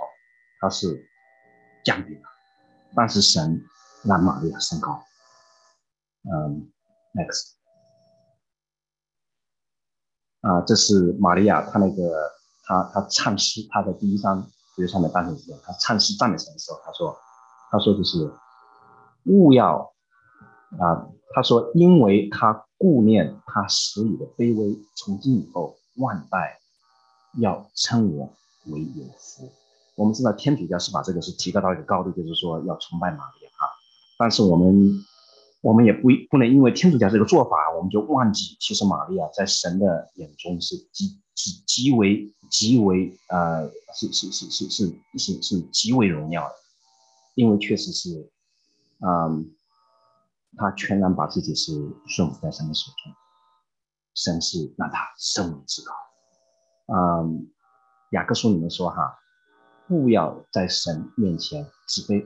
[0.59, 1.07] 他是
[1.85, 2.21] 降低了，
[2.95, 3.63] 但是神
[4.03, 5.03] 让玛利亚升高。
[6.23, 6.71] 嗯
[7.13, 7.53] ，next，
[10.41, 12.31] 啊，这是玛利亚，她那个，
[12.63, 17.17] 她她唱诗，她的第一章主上面单首诗，她唱诗赞美神的时候，她说，
[17.71, 18.31] 她说就是，
[19.25, 19.93] 勿要，
[20.79, 25.75] 啊，她说，因为他顾念他使女的卑微，从今以后。
[25.97, 26.57] 万代
[27.37, 28.33] 要称我
[28.67, 29.51] 为有福。
[29.95, 33.51] 我们知道天主教是把这个是提高到一个高度，就是说要崇拜玛利亚。
[34.21, 35.03] 但是我们
[35.61, 46.53] 我们也不不能因为天主教这个做法，我们就忘记其实玛利亚在神的眼中是极极极为极为呃是是是是是是是极为荣耀的，
[47.33, 48.29] 因为确实是
[48.99, 49.49] 嗯，
[50.55, 51.73] 他全然把自己是
[52.05, 53.11] 顺服在神的手中。
[54.13, 55.93] 神是让他生为至高，
[56.93, 57.49] 嗯，
[58.11, 59.17] 雅各书里面说哈，
[59.87, 62.23] 不要在神面前自卑，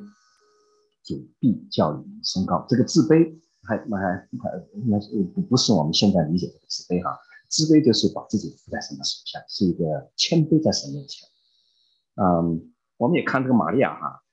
[1.06, 2.66] 主必叫你升高。
[2.68, 4.52] 这个自卑还还还
[4.88, 7.18] 那是不不是我们现在理解的自卑哈，
[7.50, 11.30] 自卑就是把自己伏在神的手下，是一个谦卑在神面前。
[12.16, 14.24] 嗯，我们也看这个玛利亚哈，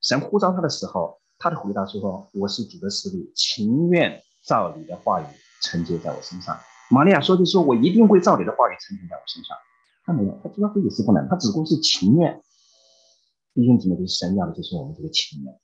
[0.00, 5.24] 神呼召他的时候，他的回答说：“我是主的使女，情愿照你的话语
[5.62, 6.58] 承接在我身上。”
[6.90, 9.56] 玛利亚说：“就说我一定会照你的话语成全在我身上。”
[10.04, 12.42] 他没有，他知道自己是不能，他只不过是情愿。
[13.54, 15.54] 弟兄姊妹，就是神要的，就是我们这个情愿。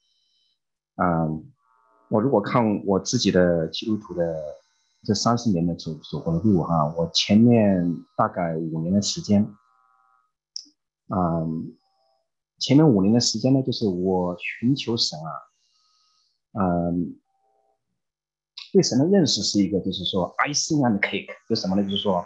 [1.01, 1.45] 嗯，
[2.09, 4.37] 我如果看我自己的基督徒的
[5.05, 9.43] 这三十年的走走过的路哈，我前面大概五年的时间，
[11.09, 11.77] 嗯，
[12.59, 15.31] 前面五年的时间呢，就是我寻求神啊，
[16.61, 17.19] 嗯。
[18.71, 21.83] 对神的认识是一个，就是说，icing on the cake，就什么呢？
[21.83, 22.23] 就是说，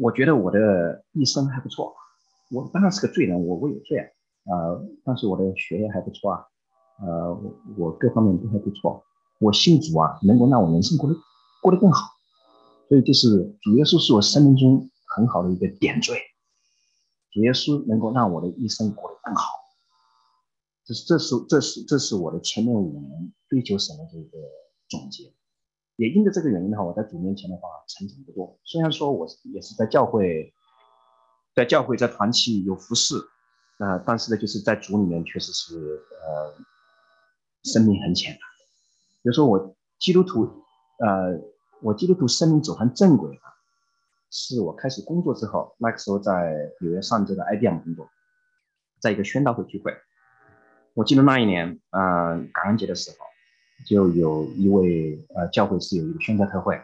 [0.00, 1.94] 我觉得我的一生还不错。
[2.50, 4.50] 我当然是个罪人，我我有罪啊，
[5.04, 6.44] 但是我的学业还不错啊，
[7.02, 7.40] 呃，
[7.76, 9.02] 我各方面都还不错。
[9.38, 11.16] 我信主啊，能够让我人生过得
[11.62, 12.08] 过得更好。
[12.88, 16.12] 所以就是主耶稣是我生命中很好的一个点缀，
[17.32, 19.54] 主耶稣能够让我的一生过得更好。
[20.84, 24.38] 这是这是这是这是我的前面五年追求神的这个
[24.88, 25.32] 总结，
[25.96, 28.58] 也因着这个原因的话，我在主面前的话成长不多。
[28.64, 30.52] 虽然说我也是在教会，
[31.54, 33.14] 在教会在团契有服侍，
[33.78, 35.76] 呃，但是呢，就是在主里面确实是
[36.24, 36.52] 呃
[37.64, 38.40] 生命很浅的。
[39.22, 40.44] 比如说我基督徒，
[40.98, 41.40] 呃，
[41.82, 43.52] 我基督徒生命走上正轨啊，
[44.30, 48.08] 是我开始工作之后，那个时候在纽约上这个 IBM 工作，
[49.00, 49.94] 在一个宣道会聚会。
[50.94, 53.16] 我记得那一年，嗯，感恩节的时候，
[53.86, 56.76] 就有一位呃教会是有一个宣教特会，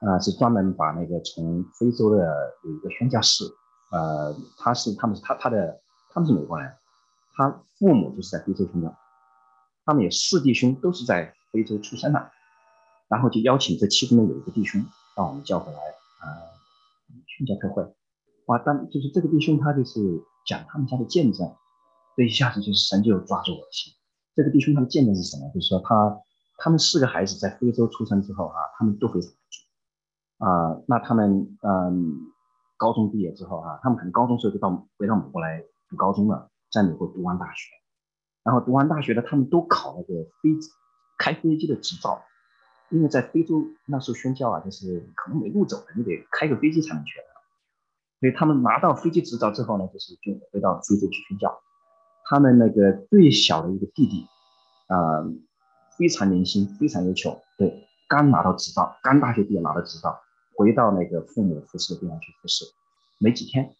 [0.00, 3.44] 啊，是专门把那个从非洲的有一个宣教士，
[3.90, 6.72] 呃，他是他们是他他的他们是美国人，
[7.34, 8.94] 他父母就是在非洲宣教，
[9.84, 12.30] 他们有四弟兄都是在非洲出生的，
[13.08, 14.84] 然后就邀请这其中的有一个弟兄
[15.16, 16.24] 把我们叫过来啊
[17.26, 17.82] 宣教特会，
[18.46, 20.00] 哇，但就是这个弟兄他就是
[20.46, 21.54] 讲他们家的见证。
[22.14, 23.92] 这一下子就是神就抓住我的心。
[24.34, 25.50] 这个弟兄他的见证是什么？
[25.54, 26.20] 就是说他
[26.58, 30.76] 他们四个孩子在非洲出生之后啊，他们都非常主啊。
[30.86, 32.16] 那他们嗯
[32.76, 37.70] 高中毕业之后啊，他们可能高中时候就到回到美国来读高中了，在美国读完大学，
[38.44, 40.50] 然后读完大学的他们都考那个飞
[41.18, 42.22] 开飞机的执照，
[42.90, 47.18] 因为在非洲那时候宣教啊，就是可能没路走的，你得开个飞机才能去。
[48.20, 51.60] 所以他们拿到飞机执照之后呢，就是就回到非洲去宣教。
[52.24, 54.26] 他们那个最小的一个弟弟，
[54.86, 55.26] 啊，
[55.98, 60.20] 非常年轻，非常优秀，对，刚拿到执照，刚大学毕业拿到执照，
[60.56, 62.64] 回到那个父母服侍的地方去服侍，
[63.18, 63.74] 没几天，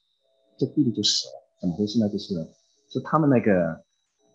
[0.58, 2.08] 这弟弟就死了，怎么回事呢？
[2.08, 2.34] 就是，
[2.88, 3.84] 是他们那个，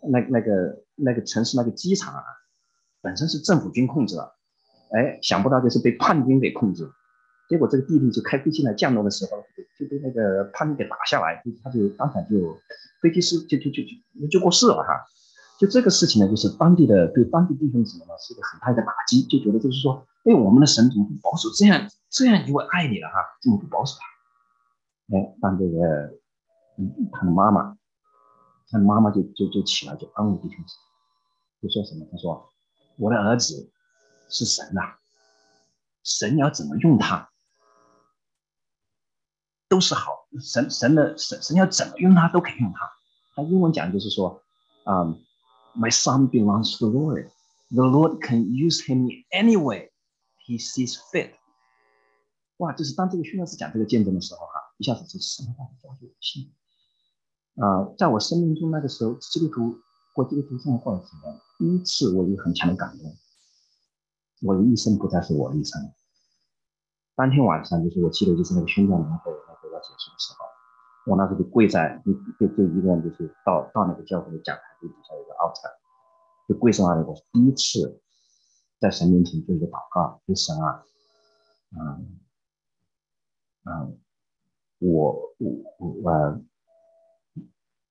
[0.02, 2.24] 那那个那个城市那个机场啊，
[3.02, 4.34] 本身是政府军控制的，
[4.92, 6.90] 哎，想不到就是被叛军给控制，
[7.50, 9.32] 结果这个弟弟就开飞机来降落的时候，
[9.80, 12.58] 就被那个叛军给打下来，就他就当场就。
[13.00, 15.06] 飞机师就就就就就过世了哈，
[15.60, 25.16] 就这个事情呢，就是当地的对当地弟兄姊妹呢是一个很大的打击，就觉得就是说，哎，我们的神怎么不保守这样这样一位爱你的哈，怎么不保守他？
[25.16, 25.78] 哎，当这个，
[26.80, 27.77] 嗯，他的妈妈，
[28.70, 30.76] 他妈妈就就就起来就安慰弟兄姊
[31.62, 32.06] 妹，就说什么？
[32.12, 32.50] 他说，
[32.98, 33.72] 我的儿子
[34.30, 34.98] 是神呐，
[36.04, 37.30] 神要怎么用他，
[39.70, 42.92] 都是好，神神的神神要怎么用他都可以用他。
[43.36, 44.42] 他英文讲就是说，
[44.86, 45.24] 嗯。
[45.80, 47.30] My son belongs to the Lord.
[47.70, 49.92] The Lord can use him any way
[50.44, 51.36] he sees fit.
[52.58, 56.52] 哇，就是当这个训练师讲这个见证的时候，哈，一下子就升华了我心。
[57.58, 59.80] 啊，在我生命中那个时候，基督徒
[60.14, 63.12] 过基督徒生活的时候，第一次我有很强的感动。
[64.44, 65.82] 我的一生不再是我的一生。
[67.16, 70.46] 当天晚上，就是我记得就是那个宣教年会那个要结束的时候。
[71.08, 75.72] 我那时候就跪在，就就就一个人，就是到到那个教会的讲台底下有个 altar，
[76.48, 77.04] 就跪在那里。
[77.04, 78.00] 我第一次
[78.80, 80.84] 在神面前做一个祷告，就神啊，
[81.72, 82.20] 嗯
[83.64, 83.98] 嗯，
[84.80, 86.42] 我我我，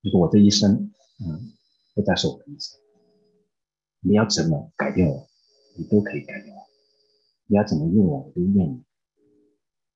[0.06, 1.50] 就是我这一生，嗯，
[1.96, 2.78] 不再是我的一生。
[4.02, 5.26] 你要怎么改变我，
[5.76, 6.62] 你都可以改变我。
[7.48, 8.84] 你要怎么用我，我都愿意。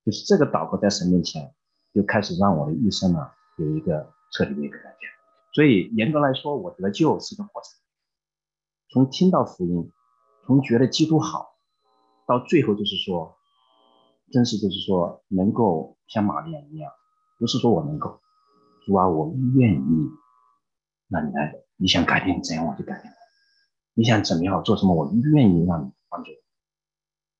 [0.05, 1.55] 就是这个祷告在神面前。
[1.93, 3.19] 就开始让我的一生呢
[3.59, 5.11] 有一个彻底的一个改变，
[5.53, 7.73] 所以严格来说，我得救是个过程。
[8.91, 9.91] 从听到福音，
[10.47, 11.57] 从觉得基督好，
[12.29, 13.37] 到最后就是说，
[14.31, 16.93] 真是就是说能够像玛利亚一样，
[17.41, 18.21] 不是说我能够，
[18.85, 20.11] 主啊，我愿意。
[21.09, 23.13] 那你来，你想改变怎样我就改变，
[23.95, 26.31] 你想怎么样做什么我愿意让你帮助。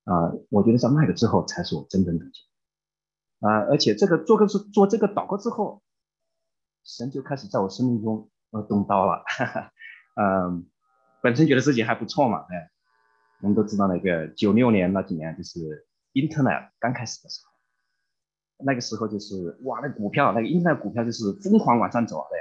[0.05, 2.25] 啊，我觉得在那个之后才是我真正的。
[3.41, 5.83] 啊，而且这个做个是做这个祷告之后，
[6.85, 8.29] 神就开始在我生命中
[8.69, 9.23] 动刀了，
[10.21, 10.69] 嗯，
[11.23, 12.71] 本身觉得自己还不错嘛，哎，
[13.41, 17.50] 我们都知道那个九六年那几年就是 Internet 刚开始的时候，
[18.65, 22.39] 那个时候就是哇，那股票那个 Internet 股票就是疯狂往上走啊，对，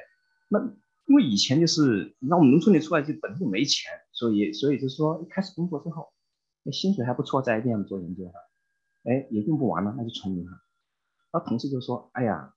[0.49, 0.59] 那
[1.05, 6.11] 因为以前就是那我们农村里出来就本身就没钱，所以所以就是说一开始工作之后，
[6.63, 8.33] 那薪水还不错，在 IBM 做研究哈，
[9.05, 10.59] 哎也用不完了，那就存银行。
[11.31, 12.53] 然后同事就说：“哎呀，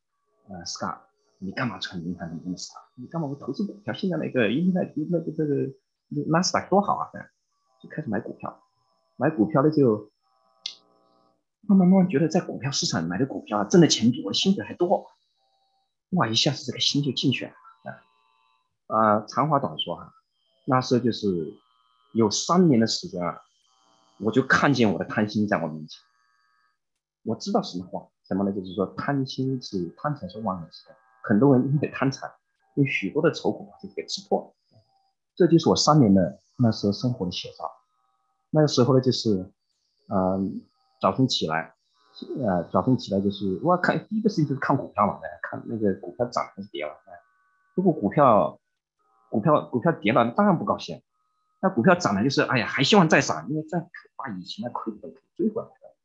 [0.48, 1.00] 呃，Scott，
[1.38, 2.80] 你干嘛存银行的公司啊？
[2.94, 3.92] 你干嘛不投资股票？
[3.92, 5.70] 现在那个现在那个这个
[6.30, 7.10] 纳斯达克多好啊！
[7.82, 8.62] 就开始买股票，
[9.16, 10.11] 买股票的就
[11.62, 15.06] 慢慢慢慢觉得在股票市场买的股票啊，挣的钱比我的薪水还多，
[16.10, 17.52] 哇，一下子这个心就进去了
[17.84, 18.98] 啊！
[18.98, 20.12] 啊，长话短说哈，
[20.66, 21.54] 那时候就是
[22.12, 23.40] 有三年的时间啊，
[24.18, 26.00] 我就看见我的贪心在我面前，
[27.24, 28.52] 我知道什么话。”什么呢？
[28.52, 32.32] 就是说贪心是贪财是万恶之根，很多人因为贪财，
[32.76, 34.78] 有许多的愁苦把自己给吃破了。
[35.34, 37.70] 这就是我三年的那时候生活的写照。
[38.48, 39.52] 那个时候呢，就是，
[40.08, 40.62] 嗯，
[41.02, 41.74] 早晨起来，
[42.38, 46.92] 呃，早晨起来就是我看第一个事情就是看股票嘛，看那个股票涨还是跌了。
[47.74, 48.60] 如果股票
[49.28, 51.02] 股票股票跌了，当然不高兴。
[51.60, 53.80] 那股票涨了，就是哎呀，还希望再涨，因为再
[54.14, 55.96] 把以前的亏本追回来了。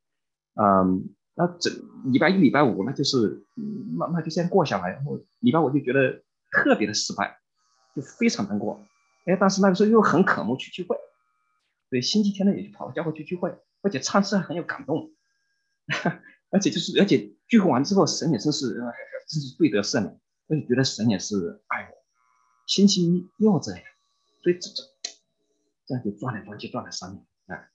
[0.56, 1.14] 嗯。
[1.40, 1.72] 那整
[2.06, 3.46] 礼拜一、礼拜五，那就是，
[4.00, 4.90] 那那就先过下来。
[4.90, 7.38] 然后礼拜五就觉得特别的失败，
[7.96, 8.82] 就非常难过。
[9.26, 10.98] 哎，但是那个时候又很渴慕去聚会，
[11.92, 15.12] 对，星期天呢也就跑到教会去聚会，而且唱诗很有感动，
[16.52, 18.76] 而且就是，而且聚会完之后，神也真是，
[19.28, 21.98] 真是对得圣免，而且觉得神也是爱我。
[22.66, 23.82] 星期一又这样，
[24.42, 24.84] 所以这这
[25.86, 27.70] 这样就转来转去转了三年，啊，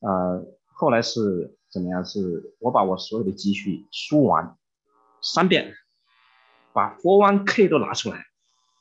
[0.00, 1.56] 呃，后来是。
[1.74, 2.04] 怎么样？
[2.04, 4.56] 是我把我所有的积蓄输完
[5.20, 5.74] 三遍，
[6.72, 8.26] 把 for One K 都拿出来，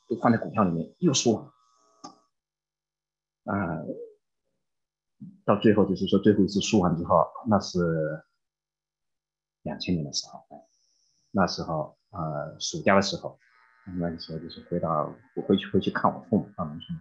[0.08, 1.45] 都放在股票里面，又输完。
[3.45, 3.82] 啊，
[5.45, 7.80] 到最后就是说最后一次输完之后，那是
[9.63, 10.43] 两千年的时候，
[11.32, 13.38] 那时候呃暑假的时候，
[13.99, 16.99] 那个时候就是回到我回去回去看我父母到农村。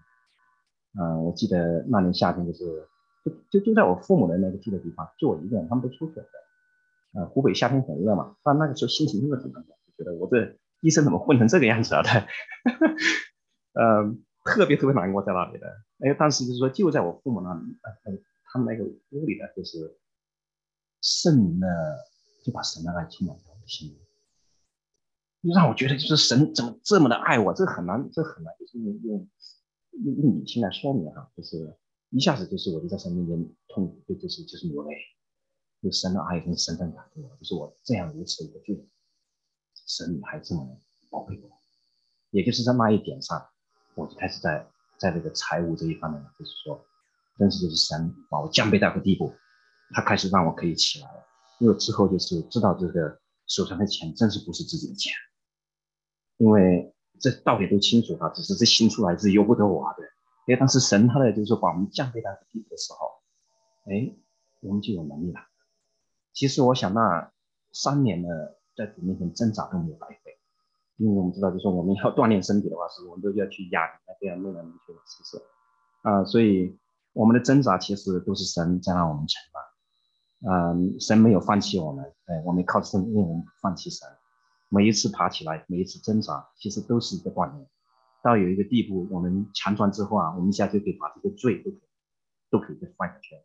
[0.98, 2.88] 嗯，我记得那年夏天就是。
[3.24, 6.26] 就就就在我父母的那个住的地方，就我一个人，他们都出去了。
[7.14, 12.02] 呃，湖北夏天很热嘛，但那个时候心情真的很难过，就觉得我这一生怎么混成这个样子啊？
[12.02, 12.10] 对，
[13.80, 14.12] 呃，
[14.44, 15.66] 特别特别难过在那里的。
[15.98, 19.98] 哎，当时就是说，就在我父母那里，呃，他们那个屋里呢，就是
[21.00, 21.66] 圣灵的，
[22.44, 23.96] 就把神的爱充满在我的心，
[25.42, 27.52] 就让我觉得就是神怎么这么的爱我？
[27.54, 29.28] 这很难，这很难，就是用用
[30.04, 31.76] 用用理性来说明哈，就是。
[32.14, 34.94] 一下子就是我就在神面前痛苦，就就是就是流泪，
[35.82, 38.86] 就神的爱跟神的感动，就是我这样如此的罪人，
[39.86, 40.78] 神还这么
[41.08, 41.50] 宝贝我，
[42.28, 43.48] 也就是在那一点上，
[43.94, 44.66] 我就开始在
[44.98, 46.84] 在这个财务这一方面，就是说，
[47.38, 49.32] 真是就是神把我降卑到个地步，
[49.94, 51.24] 他开始让我可以起来了。
[51.58, 55.12] 因为之后就是知道这个手上的钱真是不是自己的钱，
[56.38, 60.02] 因为这道理都清楚了，只是这新出来是由不得我的。
[60.46, 63.22] 因为当时神他的就是说把我们降卑到个地步的时候，
[63.84, 64.12] 哎，
[64.60, 65.40] 我们就有能力了。
[66.32, 67.32] 其实我想那
[67.72, 68.28] 三年呢，
[68.76, 70.38] 在主面前挣扎都没有白费。
[71.02, 75.42] 因为我们知道，就是说我们要锻炼身体的话，是我们都要去压那这样弄来弄去的，是不是？
[76.02, 76.78] 啊，所以
[77.12, 79.62] 我们的挣扎其实都是神在让我们成长。
[80.44, 84.08] 嗯，神没有放弃我们，哎，我们靠神，因为我们不放弃神。
[84.68, 87.66] 每一次爬起来，每一次挣扎，其实都是一个锻炼。
[88.22, 91.82] 到有一个地步，我们强壮之后啊，我们一下就可以把这个罪都可以
[92.50, 93.42] 都可以给放下去了。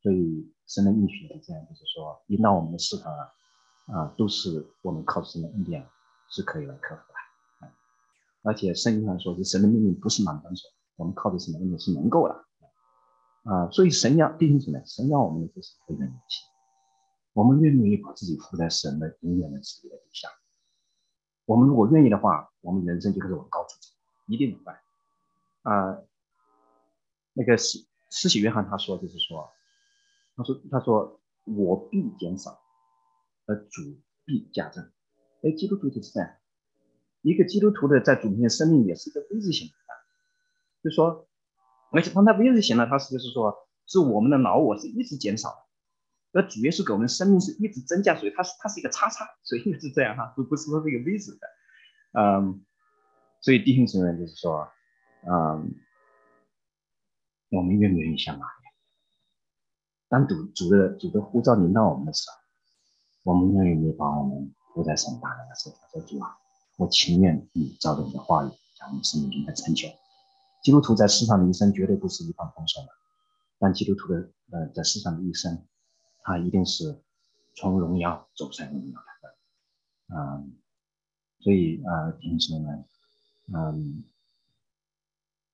[0.00, 3.32] 所以神的应许是这样，就是说，引导我们的试探啊，
[3.86, 5.86] 啊，都是我们靠神的恩典。
[6.32, 7.70] 是可以来克服的，
[8.42, 10.66] 而且圣经上说，是神的命令不是满单手，
[10.96, 12.44] 我们靠的什么恩典是能够的，
[13.44, 16.42] 啊，所以神要弟兄姊妹，神要我们的就是非常勇气，
[17.34, 20.28] 我们愿不愿意把自己伏在神的永远的旨意的底下？
[21.44, 23.88] 我们如果愿意的话，我们人生就可以往高处走，
[24.26, 24.80] 一定能办。
[25.62, 25.98] 啊，
[27.34, 29.52] 那个施施洗约翰他说就是说，
[30.34, 32.58] 他说他说我必减少，
[33.46, 34.90] 而主必加增。
[35.42, 36.30] 哎，基督徒就是这样，
[37.20, 39.74] 一个基督徒的在主面前生命也是一个 V 字形的，
[40.82, 41.28] 就说，
[41.90, 45.48] 而且当他 V 字形了，他是就是说，是我们的老我是一直减少
[46.32, 51.48] 的，而主耶稣给我们生命是一直增加，所以它是它是一个叉叉，所以是这样哈，不不是说这个 V 字的，
[52.12, 52.64] 嗯，
[53.40, 54.68] 所以弟兄姊妹就是说，
[55.26, 55.74] 嗯，
[57.50, 58.42] 我们愿不愿意相爱？
[60.08, 62.30] 当主主的主的呼召临到我们的时
[63.24, 64.54] 候，我们愿意把我们。
[64.74, 66.36] 不在神大人的手上，说主啊，
[66.76, 69.88] 我情愿你照着你的话语，将你生命中的成就。
[70.62, 72.92] 基督徒在世上的一生绝对不是一帆风顺的，
[73.58, 75.66] 但基督徒的呃在世上的一生，
[76.22, 77.02] 他一定是
[77.54, 80.14] 从荣耀走向荣耀的。
[80.14, 80.56] 嗯，
[81.40, 82.84] 所以啊，弟兄姊妹们，
[83.52, 84.04] 嗯，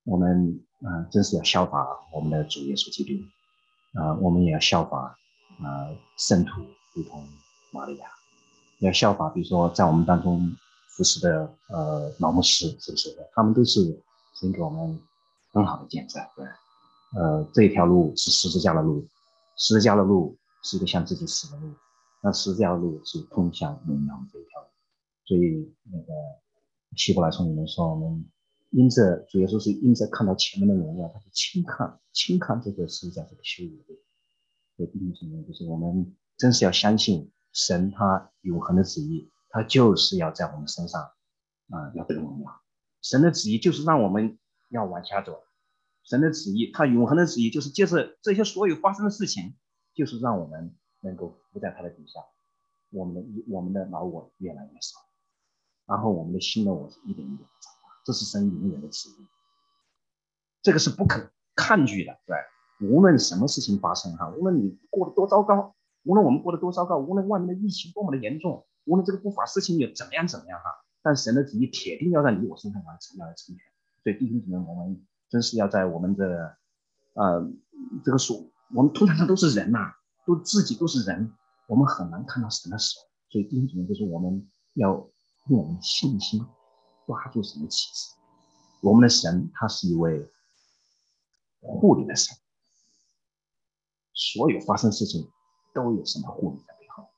[0.04, 3.24] 我们啊，真是要效法我们的主耶稣基督
[3.98, 5.18] 啊，我们也要效法
[5.62, 6.62] 啊圣徒，
[6.94, 7.26] 如同
[7.72, 8.17] 玛利亚。
[8.80, 10.50] 要效法，比如说在我们当中
[10.88, 13.16] 服侍的呃老牧师，是不是？
[13.34, 14.00] 他们都是
[14.38, 14.98] 神给我们
[15.52, 16.46] 很好的见证，对。
[17.16, 19.06] 呃，这一条路是十字架的路，
[19.56, 21.72] 十字架的路是一个向自己死的路，
[22.22, 24.68] 那十字架的路是通向荣耀这一条路。
[25.24, 26.12] 所以那个
[26.96, 28.24] 希伯来书里面说，我们
[28.70, 33.98] 因着主耶稣是因着看到前面的荣耀，他就轻看轻看这个十字架这个羞辱的。
[34.76, 37.30] 所以弟兄姊妹，就是我们真是要相信。
[37.58, 42.62] 神他永恒的旨意，他就是要在我们身上啊，要得荣耀。
[43.02, 44.38] 神的旨意就是让我们
[44.70, 45.42] 要往下走。
[46.04, 49.56] 神的旨意，他永恒的旨意就是借着这些所有发生的事情，
[49.92, 52.20] 就是让我们能够伏在他的底下。
[52.90, 55.00] 我们的我们的老我越来越少，
[55.84, 57.88] 然后我们的新的我是一点一点长大。
[58.04, 59.26] 这是神永远的旨意，
[60.62, 62.36] 这个是不可抗拒的，对
[62.88, 65.74] 无论什么事情发生哈，无论你过得多糟糕。
[66.04, 70.70] 无论我们过得多糟糕，无论外面的疫情多么的严重，无论这个不法事情有怎么样怎么样哈，
[71.02, 73.64] 但神的旨意铁定要在你我身上完成，要来成全。
[74.02, 76.56] 所以弟兄姊妹，我们真是要在我们的
[77.14, 77.50] 呃
[78.04, 78.44] 这个所，
[78.74, 79.92] 我们通常都是人呐，
[80.24, 81.32] 都自己都是人，
[81.66, 83.00] 我们很难看到神的手。
[83.28, 84.90] 所以弟兄姊妹，就是我们要
[85.48, 86.40] 用我们的信心
[87.06, 88.14] 抓住神的启示。
[88.80, 90.30] 我们的神他是一位
[91.60, 92.36] 护理的神，
[94.14, 95.28] 所有发生事情。
[95.78, 97.08] 都有什么护理在背后？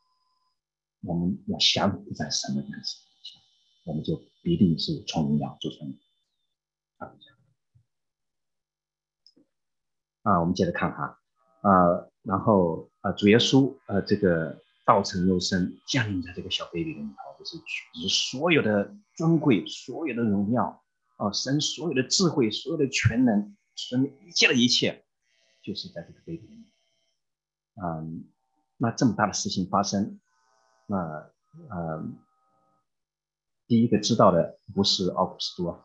[1.03, 3.41] 我们要降服在神的面前，
[3.85, 5.99] 我们就必定是从荣耀做成
[6.99, 7.13] 啊。
[10.23, 11.19] 啊，我们接着看哈
[11.63, 20.85] 啊，然后啊，主耶稣呃，这个道成肉身降临在这个小 baby 里头，就是取所有的尊贵、所有的荣耀
[21.17, 25.03] 啊，神所有的智慧、所有的全能、神一切的一切，
[25.63, 26.71] 就是在这个 baby 里面，
[27.83, 28.29] 嗯。
[28.83, 30.19] 那这么大的事情发生，
[30.87, 30.97] 那
[31.69, 32.03] 呃，
[33.67, 35.79] 第一个知道的不是奥古斯都，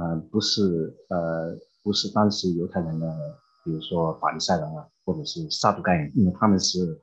[0.00, 3.06] 嗯，不是呃，不是当时犹太人的，
[3.64, 7.02] 比如说法利赛人啊，或者是撒都该人，因为他们是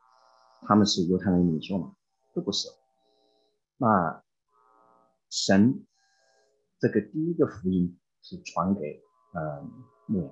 [0.63, 1.93] 他们是犹太人领袖嘛，
[2.33, 2.67] 都不是。
[3.77, 4.23] 那
[5.29, 5.85] 神
[6.79, 8.99] 这个第一个福音是传给
[9.35, 9.61] 呃
[10.07, 10.23] 牧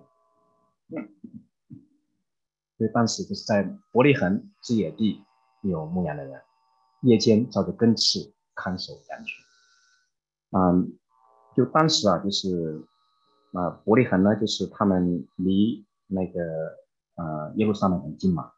[0.89, 1.07] 羊。
[2.77, 5.23] 所以当时就是在伯利恒之野地
[5.61, 6.41] 有牧羊的人，
[7.01, 9.45] 夜间照着根刺看守羊群。
[10.51, 10.97] 嗯，
[11.55, 12.83] 就当时啊，就是
[13.51, 16.41] 那伯利恒呢，就是他们离那个
[17.15, 18.51] 呃耶路撒冷很近嘛，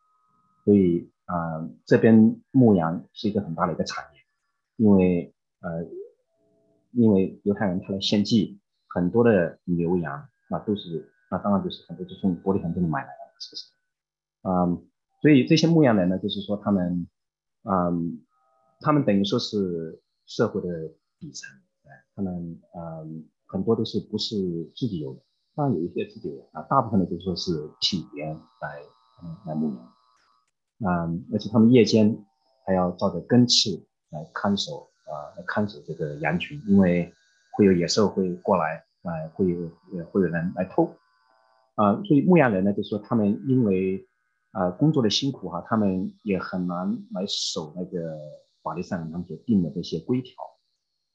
[0.65, 4.20] 所以啊这边牧羊是一个很大的一个产业，
[4.78, 5.86] 因为呃
[6.91, 13.76] 因为犹太人他来献祭，很多的牛羊那都是那当然就是很多就从伯利恒这里买来的，是不是？
[14.43, 14.85] 嗯，
[15.21, 17.07] 所以这些牧羊人呢，就是说他们
[17.63, 18.21] 嗯
[18.79, 20.67] 他们等于说是社会的
[21.19, 21.49] 底层，
[21.85, 23.29] 哎他们嗯。
[23.49, 24.35] 很多都是不是
[24.75, 25.21] 自己有的，
[25.55, 28.81] 当然有一些自己有啊，大部分呢就是说是替别人来
[29.23, 29.93] 嗯来牧羊，
[30.85, 32.25] 嗯，而且他们夜间
[32.65, 37.13] 还要照着更次来看守啊，来看守这个羊群，因为
[37.53, 39.69] 会有野兽会过来，啊，会有
[40.11, 40.97] 会有人来偷，
[41.75, 44.07] 啊，所以牧羊人呢，就是说他们因为
[44.58, 48.18] 啊工作的辛苦哈，他们也很难来守那个
[48.64, 50.34] 法律上他们所定的这些规条，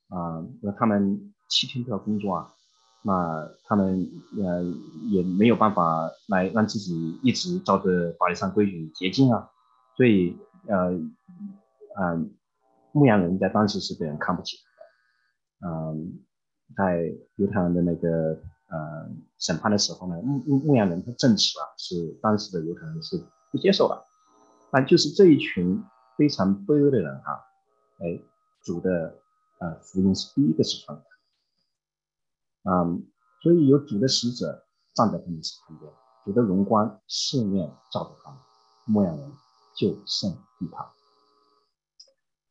[0.09, 1.32] 啊，那他们。
[1.55, 2.55] 七天都要工作啊，
[3.03, 4.09] 那他们
[4.43, 4.64] 呃
[5.11, 9.51] 也没有办法来让自己一直照着法律上规矩洁净啊，
[9.95, 10.34] 所以
[10.66, 10.93] 呃
[12.01, 12.34] 嗯，
[12.93, 14.57] 牧羊人在当时是被人看不起
[15.61, 16.24] 的，嗯，
[16.74, 18.40] 在犹太人的那个
[18.72, 19.08] 呃
[19.38, 24.02] 审判的时候呢，牧牧牧羊人他证词啊是当时的犹太人是不接受的，
[24.70, 25.84] 但就是这一群
[26.16, 27.44] 非常卑微的人哈，
[27.98, 28.18] 哎，
[28.62, 29.18] 主的
[29.58, 31.04] 呃福音是第一个是传的。
[32.64, 33.06] 嗯，
[33.42, 34.64] 所以有主的使者
[34.94, 35.92] 站在他们旁边，
[36.24, 38.38] 主的荣光四面照着他们，
[38.86, 39.32] 牧羊人
[39.76, 40.92] 就胜惧怕。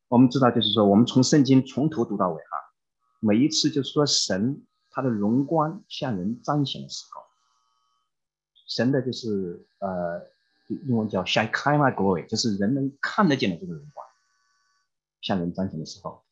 [0.08, 2.42] 我们知道，就是说，我们从圣经从头读到尾哈，
[3.20, 4.62] 每一次就是说，神
[4.92, 7.22] 他的荣光向人彰显的时候，
[8.68, 10.20] 神的就是呃，
[10.68, 14.06] 英文叫 shine my glory，就是人们看得见的这个荣光
[15.20, 16.22] 向人彰显的时候，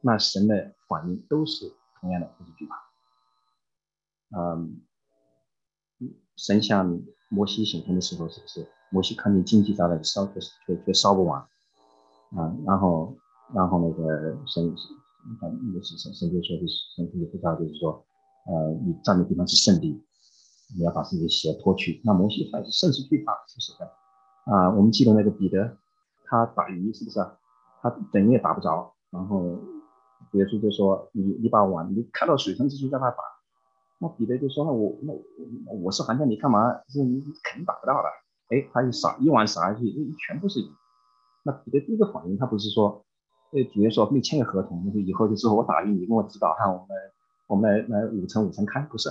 [0.00, 2.76] 那神的反应都是同样的，就是惧怕。
[4.38, 4.80] 嗯，
[6.36, 11.40] 神向摩西显现的时候，是不是摩西看见荆棘杂的烧却却却烧不完
[12.36, 12.54] 啊？
[12.66, 13.16] 然后
[13.54, 14.74] 然后那个神
[15.24, 16.66] 嗯那个是神神就说是
[16.96, 18.04] 神就不知道就是说
[18.46, 20.02] 呃你站的地方是圣地，
[20.76, 22.00] 你要把自己的鞋脱去。
[22.04, 23.90] 那摩西还是甚是惧怕，是不是的？
[24.52, 25.76] 啊，我们记得那个彼得
[26.24, 27.20] 他打鱼是不是？
[27.82, 29.58] 他等也打不着，然后
[30.32, 33.16] 耶稣就说你你把网你开到水深之处让他打。
[34.02, 35.12] 那彼得就说：“那我那
[35.74, 36.72] 我是行家，你干嘛？
[36.88, 38.08] 是你肯定打不到的。”
[38.48, 39.84] 哎，他一撒一碗撒下去，
[40.26, 40.72] 全部是鱼。
[41.42, 43.04] 那彼得第一个反应，他不是说
[43.52, 46.88] ：“哎，主人说跟你签个合同，就是以后就是我打鱼，你跟我指导，哈，我们
[47.50, 49.10] 我们来来五层五层开。”不是，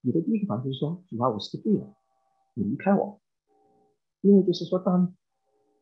[0.00, 1.92] 你的第一个反应就是说：“主啊，我是个罪人，
[2.54, 3.20] 你离开我。”
[4.22, 5.14] 因为就是说，当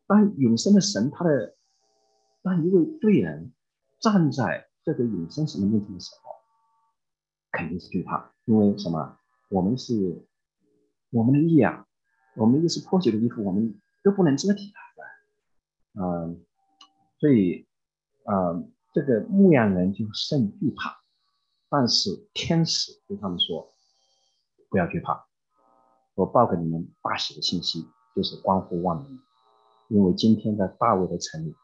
[0.07, 1.55] 当永生的神他的
[2.41, 3.53] 当一位罪人
[3.99, 6.31] 站在这个永生神的面前的时候。
[7.53, 9.17] 肯定是惧怕，因为什么？
[9.49, 10.25] 我们是
[11.09, 11.85] 我们的义啊，
[12.37, 16.41] 我们的义是破旧的衣服，我们都不能遮体的，嗯，
[17.19, 17.67] 所以，
[18.23, 21.00] 嗯，这个牧羊人就甚惧怕，
[21.73, 23.71] 但是天使对他们说，
[24.69, 25.25] 不要惧怕，
[26.15, 29.17] 我报给你们大喜的信息，就是关乎万民，
[29.87, 31.55] 因为今天在大卫的城里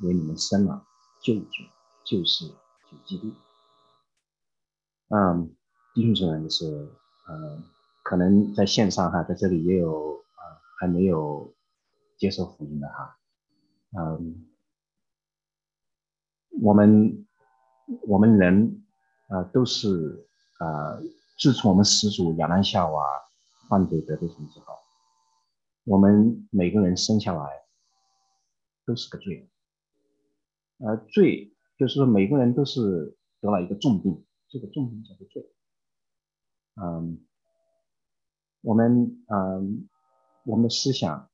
[0.00, 0.86] 为你们生了
[1.20, 1.62] 救主，
[2.06, 3.30] 就是主基督。
[5.08, 5.54] 嗯，
[5.92, 6.90] 弟兄姊妹就是，
[7.28, 7.62] 嗯，
[8.02, 10.40] 可能在线上哈，在这里也有啊，
[10.78, 11.54] 还没有
[12.16, 13.18] 接受福音的哈，
[13.98, 14.48] 嗯，
[16.62, 17.26] 我们
[18.08, 18.82] 我们人
[19.30, 20.28] 啊都是
[20.58, 21.00] 啊，
[21.38, 23.02] 自从我们始祖亚当夏娃
[23.68, 24.74] 犯罪得罪神之后，
[25.84, 27.48] 我们每个人生下来
[28.84, 29.48] 都是个罪人，
[30.78, 34.24] 呃，罪就是说每个人都是得了一个重病。
[34.48, 35.48] 这个重病叫做罪。
[36.74, 37.24] 嗯，
[38.62, 39.88] 我们嗯，
[40.42, 41.30] 我们的思想，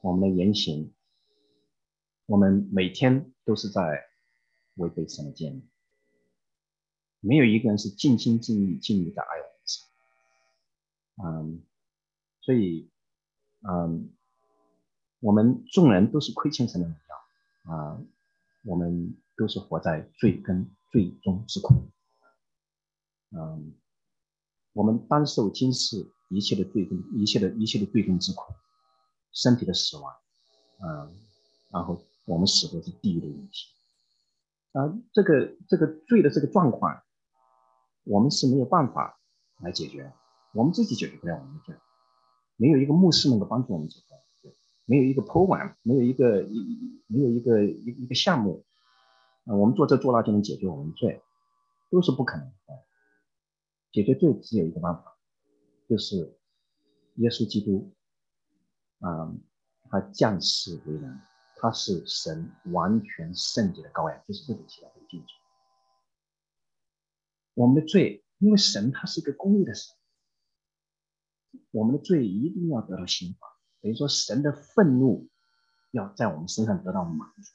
[0.00, 0.92] 我们的言行，
[2.26, 4.02] 我们每天都是在
[4.74, 5.68] 违背神的诫命。
[7.20, 9.86] 没有一个人是尽心尽力尽力的爱我们神。
[11.24, 11.62] 嗯，
[12.40, 12.90] 所以
[13.62, 14.10] 嗯，
[15.20, 18.00] 我们众人都是亏欠神的荣耀啊，
[18.64, 21.74] 我们都是活在罪根罪中之苦。
[23.30, 23.74] 嗯，
[24.72, 28.54] 我们当受今世一切的罪根，一切的一切的罪根之苦，
[29.32, 30.14] 身体的死亡，
[30.80, 31.12] 嗯，
[31.70, 33.66] 然后我们死的是地狱的问题，
[34.72, 37.02] 啊，这个这个罪的这个状况，
[38.08, 39.20] 我们是没有办法
[39.60, 40.12] 来解决，
[40.54, 41.74] 我们自己解决不了我们的罪，
[42.56, 44.50] 没有一个牧师能够帮助我们解决，
[44.86, 48.64] 没有一个 program，没有一个一没有一个一一个项目，
[49.44, 51.22] 啊，我们做这做那就能解决我们的罪，
[51.90, 52.54] 都是不可能的。
[53.92, 55.18] 解决罪只有一个办法，
[55.88, 56.38] 就是
[57.16, 57.92] 耶稣基督，
[59.00, 59.34] 啊，
[59.90, 61.20] 他降世为人，
[61.56, 65.37] 他是神完全圣洁的羔羊，就是这个起来的救主。
[67.58, 69.96] 我们的罪，因为神他是一个公义的神，
[71.72, 73.48] 我们的罪一定要得到刑罚，
[73.80, 75.28] 等于说神的愤怒
[75.90, 77.52] 要在我们身上得到满足，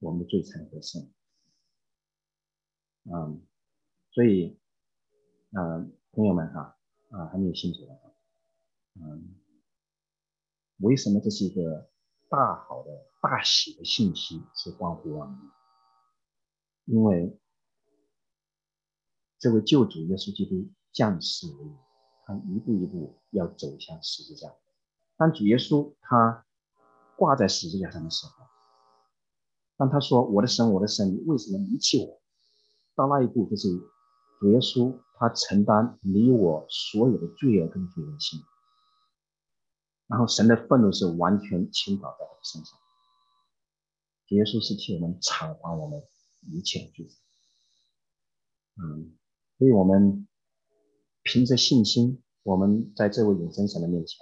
[0.00, 1.08] 我们的罪才能得胜。
[3.04, 3.46] 嗯，
[4.10, 4.58] 所以，
[5.52, 6.76] 嗯，朋友们哈，
[7.10, 8.14] 啊，还没有信主的，
[8.94, 9.36] 嗯，
[10.78, 11.88] 为什么这是一个
[12.28, 12.90] 大好的
[13.20, 14.42] 大喜的信息？
[14.56, 15.38] 是关乎我们，
[16.86, 17.38] 因为
[19.42, 21.76] 这位救主耶稣基督降世为人，
[22.24, 24.54] 他一步一步要走向十字架。
[25.16, 26.46] 当主耶稣他
[27.16, 28.32] 挂在十字架上的时候，
[29.76, 32.22] 当他说：“我的神，我的神，你为什么离弃我？”
[32.94, 33.68] 到那一步，就是
[34.38, 38.40] 主耶稣他承担你我所有的罪恶跟罪恶性，
[40.06, 42.78] 然后神的愤怒是完全倾倒在他身上。
[44.28, 46.00] 主耶稣是替我们偿还我们
[46.52, 47.08] 一切的罪。
[48.76, 49.18] 嗯，
[49.62, 50.26] 所以我们
[51.22, 54.18] 凭着信心，我们在这位永生神的面前，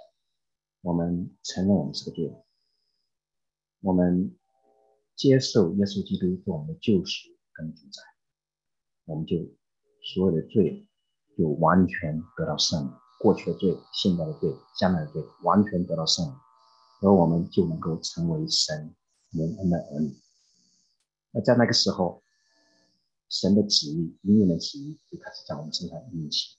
[0.83, 2.43] 我们承认我们是个罪人，
[3.81, 4.37] 我们
[5.15, 8.03] 接受耶稣基督做我们的救赎跟主宰。
[9.05, 9.35] 我们就
[10.13, 10.87] 所有的罪
[11.35, 12.87] 就完全得到赦
[13.19, 16.35] 过去的罪、现在的罪、将来的罪完全得到赦免，
[17.01, 18.95] 而我们就能够成为神
[19.31, 20.15] 永恩的儿女。
[21.31, 22.20] 那在那个时候，
[23.31, 26.55] 神的旨意、永远的旨意就开始在我们身上运行，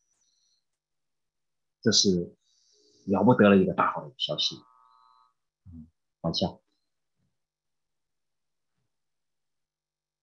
[1.82, 2.34] 这是
[3.04, 4.56] 了不得的一个大好的消息。
[5.66, 5.86] 嗯，
[6.22, 6.48] 往下。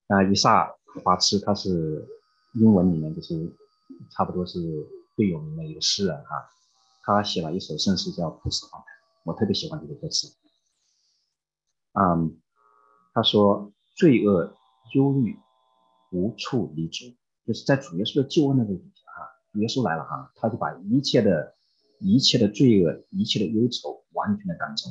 [0.08, 2.06] 啊，以撒法师他是。
[2.54, 3.56] 英文里面就是
[4.10, 4.60] 差不多是
[5.16, 6.50] 最有名的一个诗人哈，
[7.04, 8.82] 他写了一首圣诗叫《普世访谈》，
[9.24, 10.36] 我特别喜欢这个歌词。
[11.94, 12.42] 嗯，
[13.14, 14.58] 他说：“罪恶
[14.96, 15.38] 忧虑
[16.10, 17.06] 无处离主，
[17.46, 21.56] 就是在主耶稣的救恩那个底下哈，主耶稣来了哈，他就把一切的、
[22.00, 24.90] 一切的罪恶、一切的忧愁完全的赶走，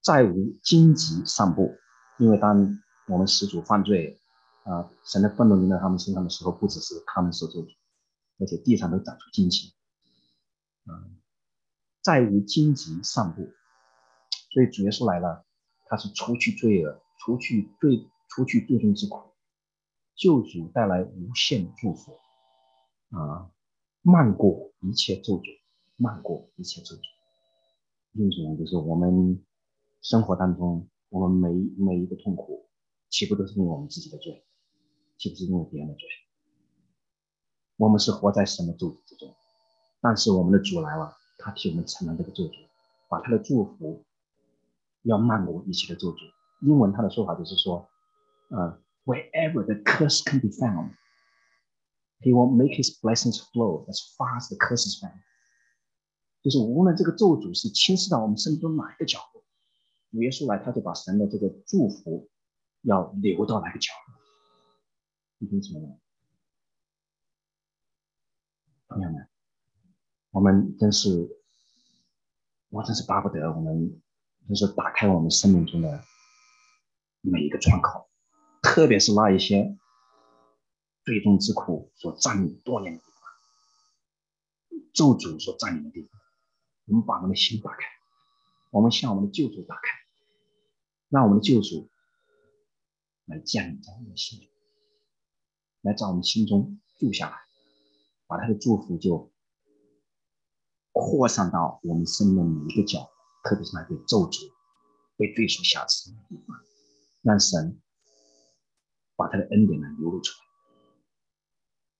[0.00, 1.74] 再无荆棘散布，
[2.18, 4.18] 因为当我们始祖犯罪。”
[4.64, 4.90] 啊！
[5.04, 7.76] 神的愤怒临到他们身上的时候，不只是他们受咒诅，
[8.38, 9.74] 而且地上都长出荆棘，
[10.86, 11.20] 嗯，
[12.00, 13.46] 再无荆棘散布。
[14.54, 15.44] 所以主耶稣来了，
[15.84, 19.33] 他是除去罪恶，除去罪，除去罪中之苦，
[20.14, 22.12] 救主带来无限祝福，
[23.10, 23.50] 啊，
[24.02, 25.60] 漫过一切咒诅，
[25.96, 27.00] 漫过一切咒诅。
[28.12, 29.44] 因此，就是我们
[30.00, 32.68] 生活当中，我们每每一个痛苦，
[33.10, 34.44] 岂不都是因为我们自己的罪？
[35.18, 36.06] 岂不是因为别人的罪？
[37.76, 39.34] 我们是活在什么咒诅之中，
[40.00, 42.52] 但是我们的主来了，他替我们承担这个咒诅，
[43.08, 44.04] 把他的祝福
[45.02, 46.18] 要漫过一切的咒诅。
[46.60, 47.88] 英文他的说法就是说，
[48.50, 54.86] 呃，wherever the curse can be found，he will make his blessings flow as far as the curse
[54.86, 55.20] is found。
[56.42, 59.42] 就是无论这个咒诅是侵蚀到我们生命中哪一个角落，
[60.10, 62.28] 主耶稣来，他就把神的这个祝福
[62.82, 64.14] 要流到那个角落。
[65.38, 65.98] 听清楚了，
[68.88, 69.28] 朋友们，
[70.30, 71.28] 我们真是，
[72.68, 74.00] 我真是巴不得我们，
[74.48, 76.04] 就是打开我们生命中的
[77.20, 78.08] 每一个窗口，
[78.64, 79.76] 特别是那一些
[81.04, 86.18] 最终之苦所占领多年的地方，咒诅所占领的地方，
[86.86, 87.84] 我们把我们的心打开，
[88.70, 89.82] 我们向我们的救主打开，
[91.10, 91.90] 让我们的救主
[93.26, 94.50] 来降临在我们心里。
[95.82, 97.36] 来在我们心中住下来，
[98.26, 99.30] 把他的祝福就
[100.92, 103.10] 扩散到我们生命的每一个角，
[103.44, 104.50] 特别是那些咒诅
[105.18, 106.56] 被对手瑕疵的地方，
[107.20, 107.78] 让神
[109.16, 110.46] 把他的恩典呢流露出来。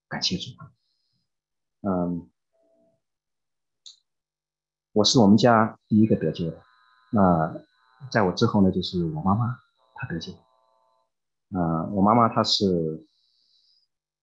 [0.08, 0.72] 感谢主啊！
[1.82, 2.30] 嗯，
[4.92, 6.62] 我是我们家第一个得救的，
[7.10, 7.60] 那
[8.10, 9.58] 在我之后呢，就是我妈妈
[9.94, 10.32] 她得救。
[11.50, 13.06] 嗯，我妈妈她是。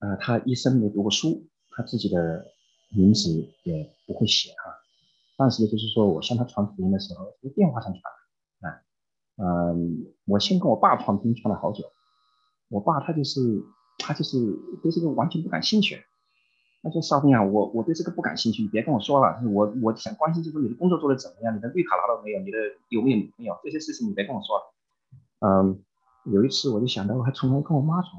[0.04, 2.44] 呃，他一生没读过书，他自己的
[2.90, 3.30] 名字
[3.62, 4.74] 也不会写哈。
[5.38, 8.02] 但是呢，就是说我向他传福音的时候，电话上传
[8.62, 8.82] 的啊。
[9.36, 11.84] 嗯，我先跟我爸传福音传了好久。
[12.72, 13.64] 我爸他就是
[14.00, 14.38] 他就是
[14.82, 16.04] 对这个完全不感兴趣。
[16.82, 19.40] 他说：“少峰啊，我我对这个不感兴趣，你别跟我说了。
[19.54, 22.58] 我我想关心就是你的工作做的怎么样，你的绿卡拿到没有，你的
[22.90, 24.60] 有没有女朋友，这些事情你别跟我说。”
[25.46, 25.84] 嗯，
[26.26, 28.10] 有一次我就想到我还从来跟我妈说，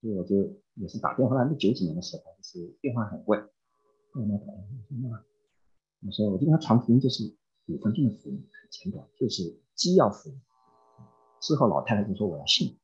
[0.00, 0.62] 所以我就。
[0.76, 3.38] 也是打电话，那九几年的时候，就是电话很贵。
[4.12, 5.24] 我妈打电话说，
[6.04, 7.22] 我说我今天传福音就是
[7.68, 10.40] 五分钟的福音，很简短，就是机要福音。
[11.40, 12.76] 之后老太太就说我要信，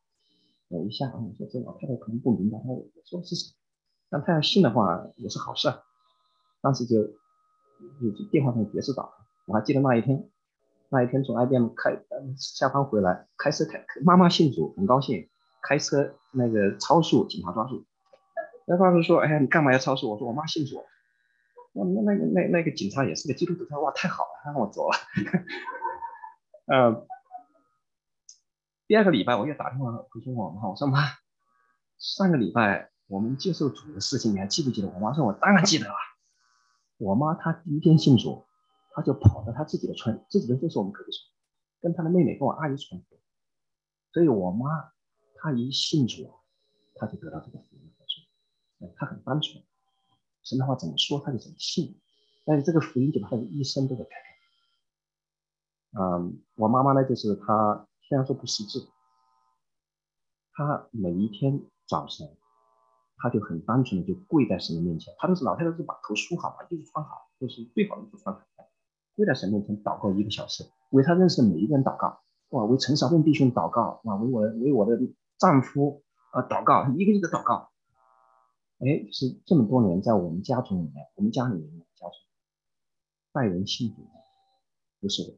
[0.70, 3.54] 我一下我说这老太太可能不明白，我说是什么？
[4.08, 5.68] 但她要信的话也是好事。
[6.62, 9.10] 当时就就电话上也是打，
[9.46, 10.28] 我还记得那一天，
[10.90, 12.00] 那一天从 IBM 开
[12.36, 15.28] 下班回来，开车开，妈妈信主，很高兴，
[15.60, 17.84] 开车那个超速，警察抓住。
[18.66, 20.10] 那当时说，哎呀，你干嘛要超速？
[20.10, 20.84] 我说我妈信主。
[21.72, 24.96] 那那那个那那个警察也是个基督徒，他说哇太好了，他让我走了。
[26.66, 27.06] 呃，
[28.90, 30.98] 第二个礼拜我又打电话回去问我妈，我说妈，
[31.96, 34.88] 上个礼拜我们接受主的事情你还记不记得？
[34.88, 35.94] 我妈说我当然记得了。
[36.98, 38.44] 我妈她第一天信主，
[38.90, 41.22] 她就跑到她自己的村，自己的就是我们隔壁村，
[41.80, 43.20] 跟她的妹妹跟我阿姨传福。
[44.12, 44.66] 所以我妈
[45.36, 46.34] 她一信主，
[46.96, 47.94] 她就得到这个福音
[48.80, 48.92] 了。
[48.96, 49.62] 她很单纯，
[50.42, 51.96] 神的话怎么说她就怎么信，
[52.44, 54.10] 但是这个福音就把她的一生都给改
[55.92, 56.02] 变。
[56.02, 58.90] 嗯，我妈妈呢，就是她虽然说不识字，
[60.52, 62.36] 她每一天早晨。
[63.22, 68.40] 他就很单纯的就跪在神的面前，他都是老太太是把头梳好，把衣服穿好，就是最好的衣服穿好，
[69.14, 74.98] 跪在神面前祷告一个小时，为他认识的每一个人祷告，哇，为陈少栋弟兄祷告，哇，为我为我的
[75.36, 76.02] 丈夫
[76.32, 77.70] 啊祷告，一个一个祷告，
[78.78, 82.14] 哎，是这么多年在我们家族里面，我们家里面家族
[83.32, 84.10] 拜人信主的，
[84.98, 85.36] 不是我，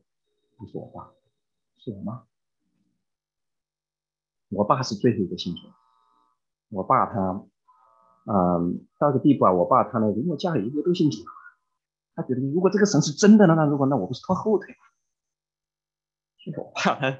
[0.56, 1.10] 不是我爸，
[1.78, 2.24] 是我妈，
[4.52, 5.62] 我爸是最后一个信主，
[6.70, 7.44] 我爸他。
[8.24, 11.24] 嗯，到个地步啊，我爸他呢，因为家里一个都姓主，
[12.14, 14.76] 他觉得如果这个神是真的呢，那如果那我不是拖后腿？
[16.38, 17.10] 所以我爸他开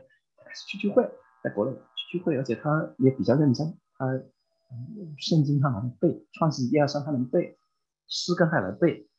[0.54, 1.02] 始去聚会，
[1.42, 4.06] 在国内去聚会，而且他也比较认真，他
[5.18, 7.58] 圣经他能背，创世一二三他能背，
[8.06, 9.10] 诗歌他也能背。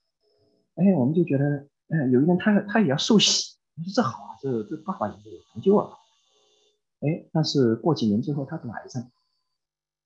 [0.76, 5.98] 哎，我们就觉得，哎，有一天他他也要受洗，我说这好啊，这这爸爸也有成就啊。
[7.04, 9.12] 哎，但是过几年之后他得癌症，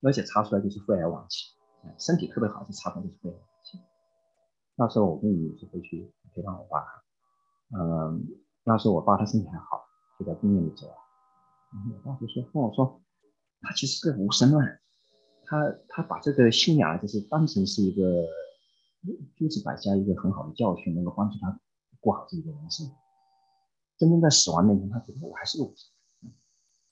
[0.02, 1.56] 而且查出来就是肺癌晚期。
[2.00, 3.80] 身体特别好，就查出来就是肺癌晚期。
[4.76, 6.84] 那时候我跟你就回去陪伴我爸，
[7.78, 8.26] 嗯，
[8.64, 9.86] 那时候我爸他身体还好，
[10.20, 10.88] 就在病院里走。
[11.72, 13.02] 然后我爸就说跟我说，
[13.62, 14.80] 他其实是个无神论，
[15.46, 18.26] 他他把这个信仰就是当成是一个
[19.36, 21.60] 诸子百家一个很好的教训，能够帮助他
[22.00, 22.90] 过好自己的人生。
[23.98, 25.97] 真正在死亡面前，他觉得我还是个无神。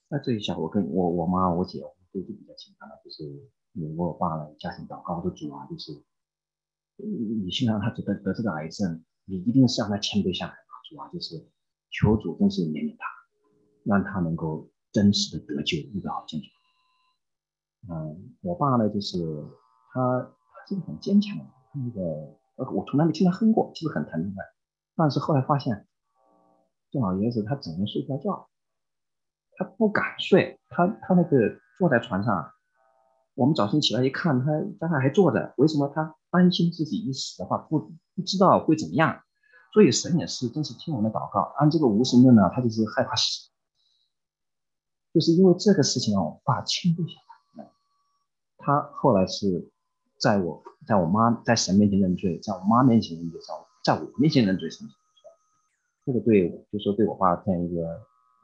[0.10, 3.50] 那这一下，我跟我我妈我姐我们都是比较紧张了，就是。
[3.98, 5.92] 我我爸呢，家庭祷告的主啊，就是
[6.96, 11.52] 你先让他得得这个癌症，你一定是让他谦卑下来啊，主啊，就是
[11.92, 13.06] 求主真是怜悯他，
[13.84, 16.48] 让他能够真实的得救，遇到好见主。
[17.92, 19.18] 嗯，我爸呢，就是
[19.92, 22.02] 他他是个很坚强的，那个
[22.56, 24.42] 呃，我从来没听他哼过，其实很疼的，
[24.96, 25.86] 但是后来发现，
[26.92, 28.48] 这老爷子他只能睡不着觉，
[29.58, 32.52] 他不敢睡，他他那个坐在床上。
[33.36, 34.46] 我们早晨起来一看，他
[34.80, 39.22] 在那还坐着，为什么他担心自己一死的话不不知道会怎么样？
[39.74, 41.54] 所以神也是真是听我们的祷告。
[41.58, 43.50] 按这个无神论呢，他就是害怕死，
[45.14, 47.20] 就是因为这个事情让我，爸亲不下
[47.58, 47.70] 来。
[48.58, 49.70] 他后来是
[50.18, 54.70] 在我在我妈在神面前认罪，在我妈面前认罪，在在我面前认罪，
[56.06, 57.82] 这个对，就说对我爸这样一个，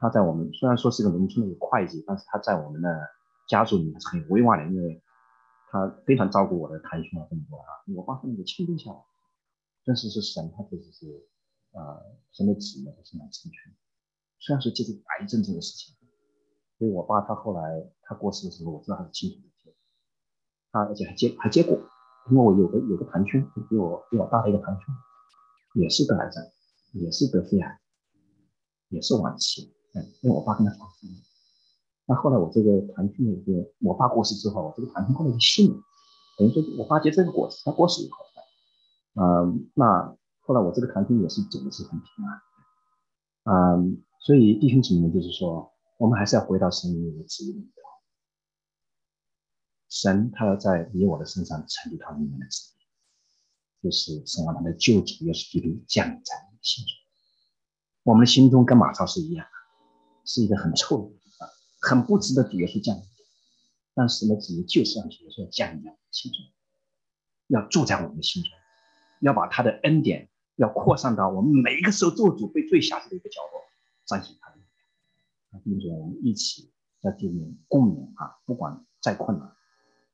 [0.02, 2.90] 他在我们虽然说是个农村的一个会计，但是他在我们的。
[3.48, 5.02] 家族里面是很威望的，因为
[5.68, 8.96] 他非常照顾我的堂兄啊，这么多啊，我爸是那个亲弟下来，
[9.84, 11.28] 真是是神，他确实是
[11.72, 12.00] 啊，
[12.30, 13.74] 神的旨意在身上成全。
[14.38, 15.94] 虽然是借助癌症这个事情，
[16.78, 19.36] 所以我爸他后来他过世的时候，我知道他是清楚
[19.66, 19.74] 的，
[20.70, 21.76] 他而且还接还接过，
[22.30, 24.94] 因为我有个有个堂兄，比我比我大的一个堂兄，
[25.74, 26.42] 也是得癌症，
[26.92, 27.80] 也是得肺癌，
[28.88, 31.22] 也是晚期，嗯，因为我爸跟他传福音。
[32.06, 35.80] 那后来我这个堂兄呢，就我爸过世之后，我这个堂兄后来就信了，
[36.38, 38.16] 等于说我爸结这个果子，他过世以后，
[39.14, 47.82] 嗯，那后来我这个堂兄也是走的是很平安，嗯，所以弟兄姊妹就是说，我们还是要回到神的旨意里头，
[49.88, 56.94] 神他要在你我的身上成就他里面的旨意，就是神让他的救主耶稣基督降在我们心中，
[58.02, 59.52] 我们的心中跟马超是一样的，
[60.24, 61.48] 是一个很臭的地方。
[61.80, 63.02] 很不值得主耶稣降临，
[63.94, 66.40] 但是呢，主就是让主耶稣降临在心中，
[67.48, 68.52] 要住在我们的心中，
[69.20, 73.62] 要把他的恩典要扩散到我们每一个受做主被最狭窄的一个角落，
[74.06, 74.62] 彰显他的力
[75.50, 75.62] 量。
[75.64, 79.52] 并且我们一起在这里共勉啊，不管再困难，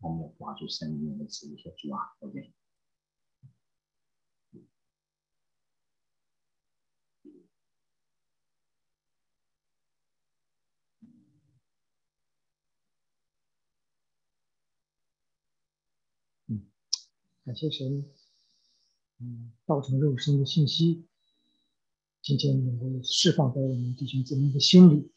[0.01, 2.41] 我们要抓住生命的这一些主啊，OK。
[2.41, 2.53] 嗯，
[17.49, 18.05] 感谢神，
[19.21, 21.07] 嗯，道成肉身的信息，
[22.21, 25.11] 今天能够释放在我们弟兄姊妹的心里。